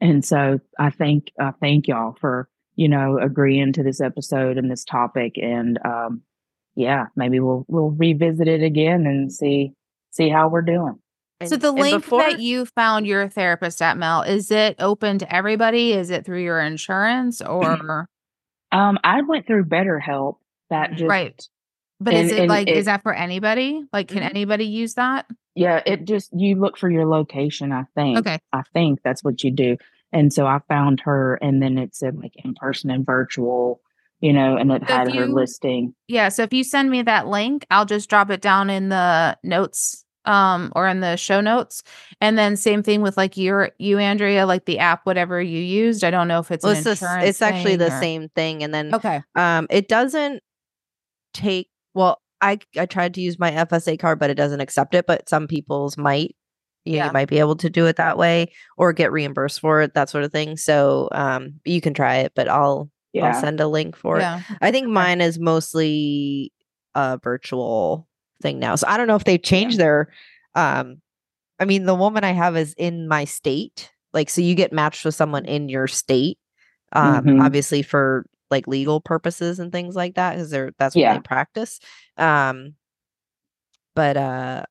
and 0.00 0.24
so 0.24 0.60
I 0.78 0.90
think 0.90 1.30
I 1.38 1.52
thank 1.52 1.88
y'all 1.88 2.14
for, 2.20 2.48
you 2.76 2.88
know, 2.88 3.18
agreeing 3.18 3.72
to 3.74 3.82
this 3.82 4.00
episode 4.00 4.58
and 4.58 4.70
this 4.70 4.84
topic. 4.84 5.38
And 5.38 5.78
um 5.84 6.22
yeah, 6.76 7.06
maybe 7.16 7.40
we'll 7.40 7.64
we'll 7.68 7.90
revisit 7.90 8.48
it 8.48 8.62
again 8.62 9.06
and 9.06 9.32
see 9.32 9.72
see 10.10 10.28
how 10.28 10.48
we're 10.48 10.62
doing. 10.62 10.98
So 11.46 11.56
the 11.56 11.70
link 11.72 12.02
before- 12.02 12.20
that 12.22 12.40
you 12.40 12.66
found 12.66 13.06
your 13.06 13.28
therapist 13.28 13.80
at 13.80 13.96
Mel, 13.96 14.22
is 14.22 14.50
it 14.50 14.76
open 14.80 15.18
to 15.18 15.34
everybody? 15.34 15.92
Is 15.92 16.10
it 16.10 16.24
through 16.24 16.42
your 16.42 16.60
insurance 16.60 17.40
or 17.40 18.08
Um 18.72 18.98
I 19.04 19.22
went 19.22 19.46
through 19.46 19.66
BetterHelp 19.66 20.36
that 20.70 20.92
just 20.92 21.08
right? 21.08 21.40
But 22.00 22.14
is 22.14 22.32
it 22.32 22.48
like 22.48 22.68
it- 22.68 22.76
is 22.76 22.86
that 22.86 23.02
for 23.02 23.12
anybody? 23.14 23.82
Like 23.92 24.08
can 24.08 24.22
Mhm. 24.22 24.30
anybody 24.30 24.64
use 24.66 24.94
that? 24.94 25.26
yeah, 25.54 25.82
it 25.86 26.04
just 26.04 26.30
you 26.32 26.54
look 26.54 26.76
for 26.78 26.88
your 26.90 27.04
location, 27.06 27.72
I 27.72 27.84
think. 27.96 28.18
Okay. 28.18 28.38
I 28.52 28.62
think 28.72 29.00
that's 29.02 29.24
what 29.24 29.42
you 29.42 29.50
do. 29.50 29.76
And 30.12 30.32
so 30.32 30.46
I 30.46 30.60
found 30.68 31.00
her 31.04 31.34
and 31.42 31.60
then 31.62 31.78
it 31.78 31.94
said 31.96 32.16
like 32.16 32.32
in 32.44 32.54
person 32.54 32.90
and 32.90 33.04
virtual, 33.04 33.80
you 34.20 34.32
know, 34.32 34.56
and 34.56 34.70
it 34.72 34.82
So 34.86 34.92
had 34.94 35.12
her 35.14 35.26
listing. 35.26 35.94
Yeah, 36.08 36.28
so 36.30 36.42
if 36.44 36.52
you 36.52 36.62
send 36.64 36.90
me 36.90 37.02
that 37.02 37.26
link, 37.26 37.66
I'll 37.70 37.84
just 37.86 38.08
drop 38.10 38.30
it 38.30 38.40
down 38.40 38.70
in 38.70 38.88
the 38.88 39.36
notes 39.42 40.04
um 40.28 40.72
or 40.76 40.86
in 40.86 41.00
the 41.00 41.16
show 41.16 41.40
notes. 41.40 41.82
And 42.20 42.38
then 42.38 42.56
same 42.56 42.82
thing 42.84 43.02
with 43.02 43.16
like 43.16 43.36
your 43.36 43.70
you 43.78 43.98
Andrea 43.98 44.46
like 44.46 44.66
the 44.66 44.78
app 44.78 45.04
whatever 45.06 45.40
you 45.42 45.60
used. 45.60 46.04
I 46.04 46.10
don't 46.10 46.28
know 46.28 46.38
if 46.38 46.50
it's 46.52 46.62
well, 46.62 46.72
an 46.72 46.78
it's, 46.78 46.84
the 47.00 47.06
s- 47.06 47.24
it's 47.24 47.42
actually 47.42 47.72
thing 47.72 47.78
the 47.78 47.86
or- 47.96 48.00
same 48.00 48.28
thing 48.36 48.62
and 48.62 48.72
then 48.72 48.94
Okay. 48.94 49.22
um 49.34 49.66
it 49.70 49.88
doesn't 49.88 50.42
take 51.34 51.68
well 51.94 52.20
i 52.40 52.58
i 52.76 52.86
tried 52.86 53.14
to 53.14 53.20
use 53.20 53.38
my 53.38 53.50
fsa 53.52 53.98
card 53.98 54.18
but 54.18 54.30
it 54.30 54.34
doesn't 54.34 54.60
accept 54.60 54.94
it 54.94 55.06
but 55.06 55.28
some 55.28 55.46
people's 55.46 55.96
might 55.98 56.34
you, 56.84 56.92
know, 56.92 56.96
Yeah. 56.98 57.06
you 57.08 57.12
might 57.12 57.28
be 57.28 57.38
able 57.38 57.56
to 57.56 57.68
do 57.68 57.86
it 57.86 57.96
that 57.96 58.16
way 58.16 58.50
or 58.78 58.92
get 58.92 59.12
reimbursed 59.12 59.60
for 59.60 59.82
it 59.82 59.94
that 59.94 60.08
sort 60.08 60.24
of 60.24 60.32
thing 60.32 60.56
so 60.56 61.08
um 61.12 61.60
you 61.64 61.80
can 61.80 61.92
try 61.94 62.16
it 62.18 62.32
but 62.34 62.48
i'll 62.48 62.90
Yeah. 63.12 63.26
i'll 63.26 63.40
send 63.40 63.60
a 63.60 63.68
link 63.68 63.94
for 63.96 64.16
it 64.16 64.22
Yeah. 64.22 64.40
i 64.62 64.70
think 64.70 64.88
mine 64.88 65.20
is 65.20 65.38
mostly 65.38 66.52
a 66.94 67.18
virtual 67.22 68.07
thing 68.42 68.58
now. 68.58 68.74
So 68.76 68.86
i 68.88 68.96
don't 68.96 69.08
know 69.08 69.16
if 69.16 69.24
they've 69.24 69.42
changed 69.42 69.78
their 69.78 70.08
um 70.54 71.00
i 71.60 71.64
mean 71.64 71.84
the 71.86 71.94
woman 71.94 72.24
i 72.24 72.32
have 72.32 72.56
is 72.56 72.74
in 72.78 73.08
my 73.08 73.24
state. 73.24 73.90
Like 74.12 74.30
so 74.30 74.40
you 74.40 74.54
get 74.54 74.72
matched 74.72 75.04
with 75.04 75.14
someone 75.14 75.44
in 75.44 75.68
your 75.68 75.86
state 75.86 76.38
um 76.92 77.24
Mhm. 77.24 77.44
obviously 77.44 77.82
for 77.82 78.24
like 78.50 78.66
legal 78.66 79.00
purposes 79.00 79.58
and 79.58 79.70
things 79.72 79.94
like 79.94 80.14
that 80.14 80.34
because 80.36 80.50
they're 80.50 80.72
that's 80.78 80.94
what 80.94 81.02
Yeah. 81.02 81.14
they 81.14 81.20
practice. 81.20 81.80
Um 82.16 82.74
but 83.94 84.16
uh 84.16 84.62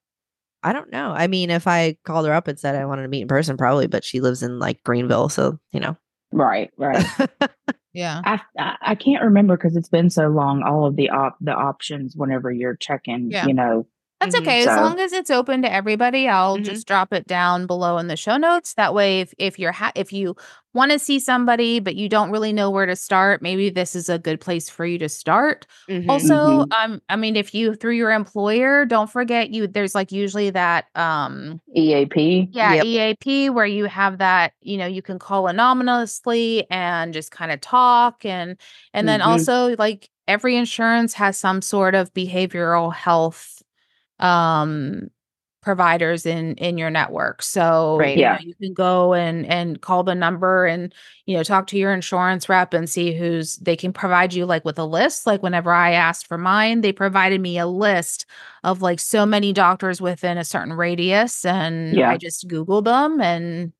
i 0.63 0.73
don't 0.73 0.91
know. 0.91 1.11
I 1.11 1.27
mean 1.27 1.49
if 1.51 1.67
i 1.67 1.95
called 2.03 2.25
her 2.25 2.33
up 2.33 2.47
and 2.47 2.59
said 2.59 2.75
i 2.75 2.85
wanted 2.85 3.03
to 3.03 3.07
meet 3.07 3.21
in 3.21 3.27
person 3.27 3.57
probably 3.57 3.87
but 3.87 4.03
she 4.03 4.19
lives 4.21 4.41
in 4.43 4.59
like 4.59 4.81
greenville 4.83 5.29
so 5.29 5.59
you 5.71 5.79
know 5.79 5.95
Right, 6.31 6.71
right. 6.77 7.05
Yeah. 7.93 8.21
I 8.23 8.39
I 8.59 8.75
I 8.81 8.95
can't 8.95 9.23
remember 9.23 9.57
because 9.57 9.75
it's 9.75 9.89
been 9.89 10.11
so 10.11 10.27
long. 10.27 10.61
All 10.61 10.85
of 10.85 10.95
the 10.95 11.09
op 11.09 11.35
the 11.41 11.51
options 11.53 12.13
whenever 12.15 12.51
you're 12.51 12.75
checking, 12.75 13.31
Yeah. 13.31 13.47
you 13.47 13.55
know. 13.55 13.87
That's 14.19 14.35
Mhm. 14.35 14.41
okay. 14.41 14.59
As 14.61 14.65
long 14.81 14.99
as 14.99 15.13
it's 15.13 15.29
open 15.29 15.61
to 15.61 15.71
everybody, 15.71 16.27
I'll 16.27 16.57
Mhm. 16.57 16.63
just 16.63 16.87
drop 16.87 17.13
it 17.13 17.27
down 17.27 17.67
below 17.67 17.97
in 17.99 18.07
the 18.07 18.15
show 18.17 18.37
notes. 18.37 18.73
That 18.73 18.93
way, 18.93 19.21
if, 19.21 19.33
if 19.37 19.59
you're 19.59 19.71
ha- 19.71 19.91
if 19.95 20.11
you 20.11 20.35
want 20.73 20.91
to 20.91 20.99
see 20.99 21.19
somebody 21.19 21.79
but 21.79 21.95
you 21.95 22.07
don't 22.09 22.29
really 22.31 22.51
know 22.53 22.69
where 22.69 22.85
to 22.87 22.95
start, 22.95 23.41
maybe 23.41 23.69
this 23.69 23.95
is 23.95 24.09
a 24.09 24.17
good 24.19 24.39
place 24.39 24.69
for 24.69 24.85
you 24.85 24.97
to 24.99 25.09
start. 25.09 25.65
Mhm. 25.89 26.09
Also, 26.09 26.33
Mhm. 26.65 26.65
um, 26.73 27.01
I 27.09 27.15
mean, 27.15 27.35
if 27.35 27.53
you 27.53 27.75
through 27.75 27.93
your 27.95 28.11
employer, 28.11 28.85
don't 28.85 29.09
forget 29.09 29.51
you. 29.51 29.67
There's 29.67 29.93
like 29.95 30.11
usually 30.11 30.49
that 30.51 30.85
um 30.95 31.61
EAP. 31.75 32.49
yeah 32.51 32.73
Yep. 32.73 32.85
EAP 32.85 33.49
where 33.51 33.65
you 33.67 33.85
have 33.85 34.17
that 34.17 34.53
you 34.61 34.77
know 34.77 34.87
you 34.87 35.01
can 35.03 35.19
call 35.19 35.47
anonymously 35.47 36.65
and 36.71 37.13
just 37.13 37.31
kind 37.31 37.51
of 37.51 37.61
talk 37.61 38.25
and 38.25 38.57
and 38.93 39.07
then 39.07 39.19
Mhm. 39.19 39.27
also 39.27 39.75
like 39.77 40.09
every 40.27 40.55
insurance 40.57 41.13
has 41.13 41.37
some 41.37 41.61
sort 41.61 41.95
of 41.95 42.13
behavioral 42.13 42.93
health 42.93 43.61
um 44.19 45.09
providers 45.61 46.25
in 46.25 46.55
in 46.55 46.77
your 46.77 46.89
network 46.89 47.41
so 47.41 47.99
Right. 47.99 48.15
you 48.15 48.21
Yeah. 48.21 48.33
know, 48.33 48.39
you 48.39 48.55
can 48.55 48.73
go 48.73 49.13
and 49.13 49.45
and 49.47 49.81
call 49.81 50.03
the 50.03 50.15
number 50.15 50.65
and 50.65 50.93
you 51.25 51.35
know 51.35 51.43
talk 51.43 51.67
to 51.67 51.77
your 51.77 51.91
insurance 51.93 52.47
rep 52.47 52.73
and 52.73 52.89
see 52.89 53.13
who's 53.17 53.57
they 53.57 53.75
can 53.75 53.91
provide 53.91 54.33
you 54.33 54.45
like 54.45 54.63
with 54.63 54.79
a 54.79 54.85
list 54.85 55.27
like 55.27 55.43
whenever 55.43 55.73
i 55.73 55.91
asked 55.91 56.27
for 56.27 56.37
mine 56.37 56.81
they 56.81 56.93
provided 56.93 57.41
me 57.41 57.57
a 57.57 57.67
list 57.67 58.25
of 58.63 58.81
like 58.81 58.99
so 58.99 59.25
many 59.25 59.51
doctors 59.51 59.99
within 59.99 60.37
a 60.37 60.45
certain 60.45 60.73
radius 60.73 61.43
and 61.43 61.97
Yeah. 61.97 62.11
i 62.11 62.17
just 62.17 62.47
googled 62.47 62.85
them 62.85 63.19
and 63.19 63.73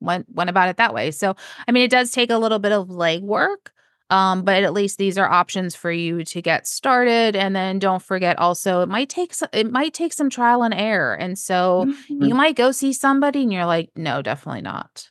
went 0.00 0.26
went 0.34 0.50
about 0.50 0.68
it 0.68 0.76
that 0.76 0.94
way 0.94 1.10
so 1.10 1.34
i 1.68 1.72
mean 1.72 1.84
it 1.84 1.90
does 1.90 2.10
take 2.10 2.30
a 2.30 2.38
little 2.38 2.58
bit 2.58 2.72
of 2.72 2.88
legwork 2.88 3.68
um 4.10 4.42
but 4.42 4.62
at 4.62 4.72
least 4.72 4.98
these 4.98 5.18
are 5.18 5.28
options 5.30 5.74
for 5.74 5.90
you 5.90 6.24
to 6.24 6.40
get 6.42 6.66
started 6.66 7.34
and 7.36 7.56
then 7.56 7.78
don't 7.78 8.02
forget 8.02 8.38
also 8.38 8.80
it 8.82 8.88
might 8.88 9.08
take 9.08 9.34
some, 9.34 9.48
it 9.52 9.70
might 9.70 9.94
take 9.94 10.12
some 10.12 10.30
trial 10.30 10.62
and 10.62 10.74
error 10.74 11.14
and 11.14 11.38
so 11.38 11.86
Mhm. 11.86 12.28
you 12.28 12.34
might 12.34 12.56
go 12.56 12.70
see 12.70 12.92
somebody 12.92 13.42
and 13.42 13.52
you're 13.52 13.66
like 13.66 13.90
no 13.96 14.22
definitely 14.22 14.62
not 14.62 15.10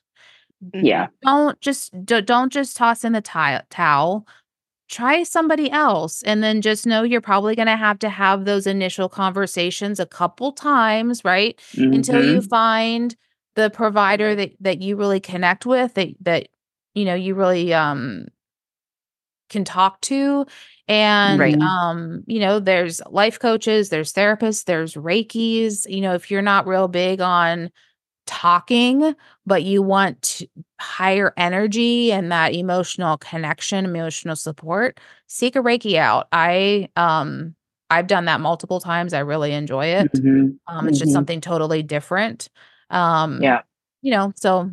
Yeah. 0.82 1.08
don't 1.24 1.60
just 1.62 1.94
do, 2.06 2.22
don't 2.22 2.52
just 2.52 2.78
toss 2.78 3.04
in 3.04 3.14
the 3.14 3.22
ti- 3.22 3.66
towel 3.70 4.26
try 4.90 5.24
somebody 5.24 5.72
else 5.72 6.24
and 6.24 6.44
then 6.44 6.62
just 6.62 6.86
know 6.86 7.04
you're 7.04 7.22
probably 7.22 7.56
going 7.56 7.68
to 7.68 7.76
have 7.78 8.00
to 8.00 8.10
have 8.10 8.46
those 8.46 8.68
initial 8.68 9.10
conversations 9.10 10.00
a 10.00 10.06
couple 10.06 10.52
times 10.52 11.26
right 11.26 11.60
until 11.92 12.22
you 12.22 12.42
Mhm. 12.42 12.50
find 12.50 13.16
the 13.56 13.70
provider 13.72 14.36
that 14.36 14.52
that 14.60 14.82
you 14.82 14.96
really 14.96 15.20
connect 15.20 15.66
with 15.66 15.94
that 15.96 16.10
that 16.22 16.50
you 16.94 17.06
know 17.06 17.16
you 17.16 17.36
really 17.36 17.74
um 17.74 18.28
can 19.56 19.64
talk 19.66 20.00
to 20.02 20.46
and 20.88 21.40
Right. 21.40 21.60
um 21.60 22.24
you 22.28 22.40
know 22.40 22.60
there's 22.60 23.02
life 23.10 23.40
coaches 23.40 23.90
there's 23.90 24.14
therapists 24.14 24.66
there's 24.66 24.94
reikis 24.96 25.90
you 25.90 26.02
know 26.02 26.14
if 26.14 26.30
you're 26.30 26.42
not 26.44 26.68
real 26.68 26.88
big 26.88 27.22
on 27.22 27.72
talking 28.28 29.16
but 29.46 29.64
you 29.64 29.82
want 29.84 30.42
higher 30.80 31.34
energy 31.38 32.12
and 32.12 32.32
that 32.32 32.54
emotional 32.54 33.18
connection 33.18 33.86
emotional 33.86 34.36
support 34.36 35.00
seek 35.28 35.56
a 35.56 35.60
reiki 35.60 35.96
out 35.96 36.28
i 36.32 36.90
um 36.96 37.56
i've 37.92 38.08
done 38.08 38.26
that 38.26 38.42
multiple 38.42 38.80
times 38.80 39.14
i 39.14 39.20
really 39.20 39.54
enjoy 39.54 39.86
it 39.86 40.12
Mhm. 40.14 40.58
um, 40.68 40.88
it's 40.88 40.98
just 41.00 41.12
Mhm. 41.12 41.14
something 41.14 41.42
totally 41.42 41.84
different. 41.84 42.50
Um, 42.90 43.42
Yeah. 43.42 43.62
you 44.02 44.12
know, 44.12 44.34
so 44.36 44.72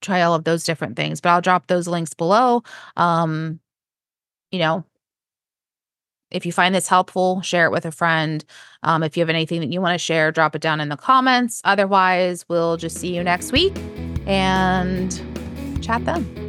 try 0.00 0.22
all 0.22 0.34
of 0.34 0.44
those 0.44 0.64
different 0.64 0.96
things. 0.96 1.20
But 1.20 1.30
I'll 1.30 1.40
drop 1.40 1.66
those 1.66 1.88
links 1.88 2.14
below. 2.14 2.62
Um, 2.96 3.60
you 4.50 4.58
know, 4.58 4.84
if 6.30 6.44
you 6.44 6.52
find 6.52 6.74
this 6.74 6.88
helpful, 6.88 7.40
share 7.40 7.66
it 7.66 7.72
with 7.72 7.86
a 7.86 7.90
friend. 7.90 8.44
Um, 8.82 9.02
if 9.02 9.16
you 9.16 9.22
have 9.22 9.30
anything 9.30 9.60
that 9.60 9.72
you 9.72 9.80
want 9.80 9.94
to 9.94 9.98
share, 9.98 10.30
drop 10.30 10.54
it 10.54 10.62
down 10.62 10.80
in 10.80 10.88
the 10.88 10.96
comments. 10.96 11.60
Otherwise, 11.64 12.44
we'll 12.48 12.76
just 12.76 12.98
see 12.98 13.14
you 13.14 13.24
next 13.24 13.52
week 13.52 13.76
and 14.26 15.10
chat 15.82 16.04
then. 16.04 16.47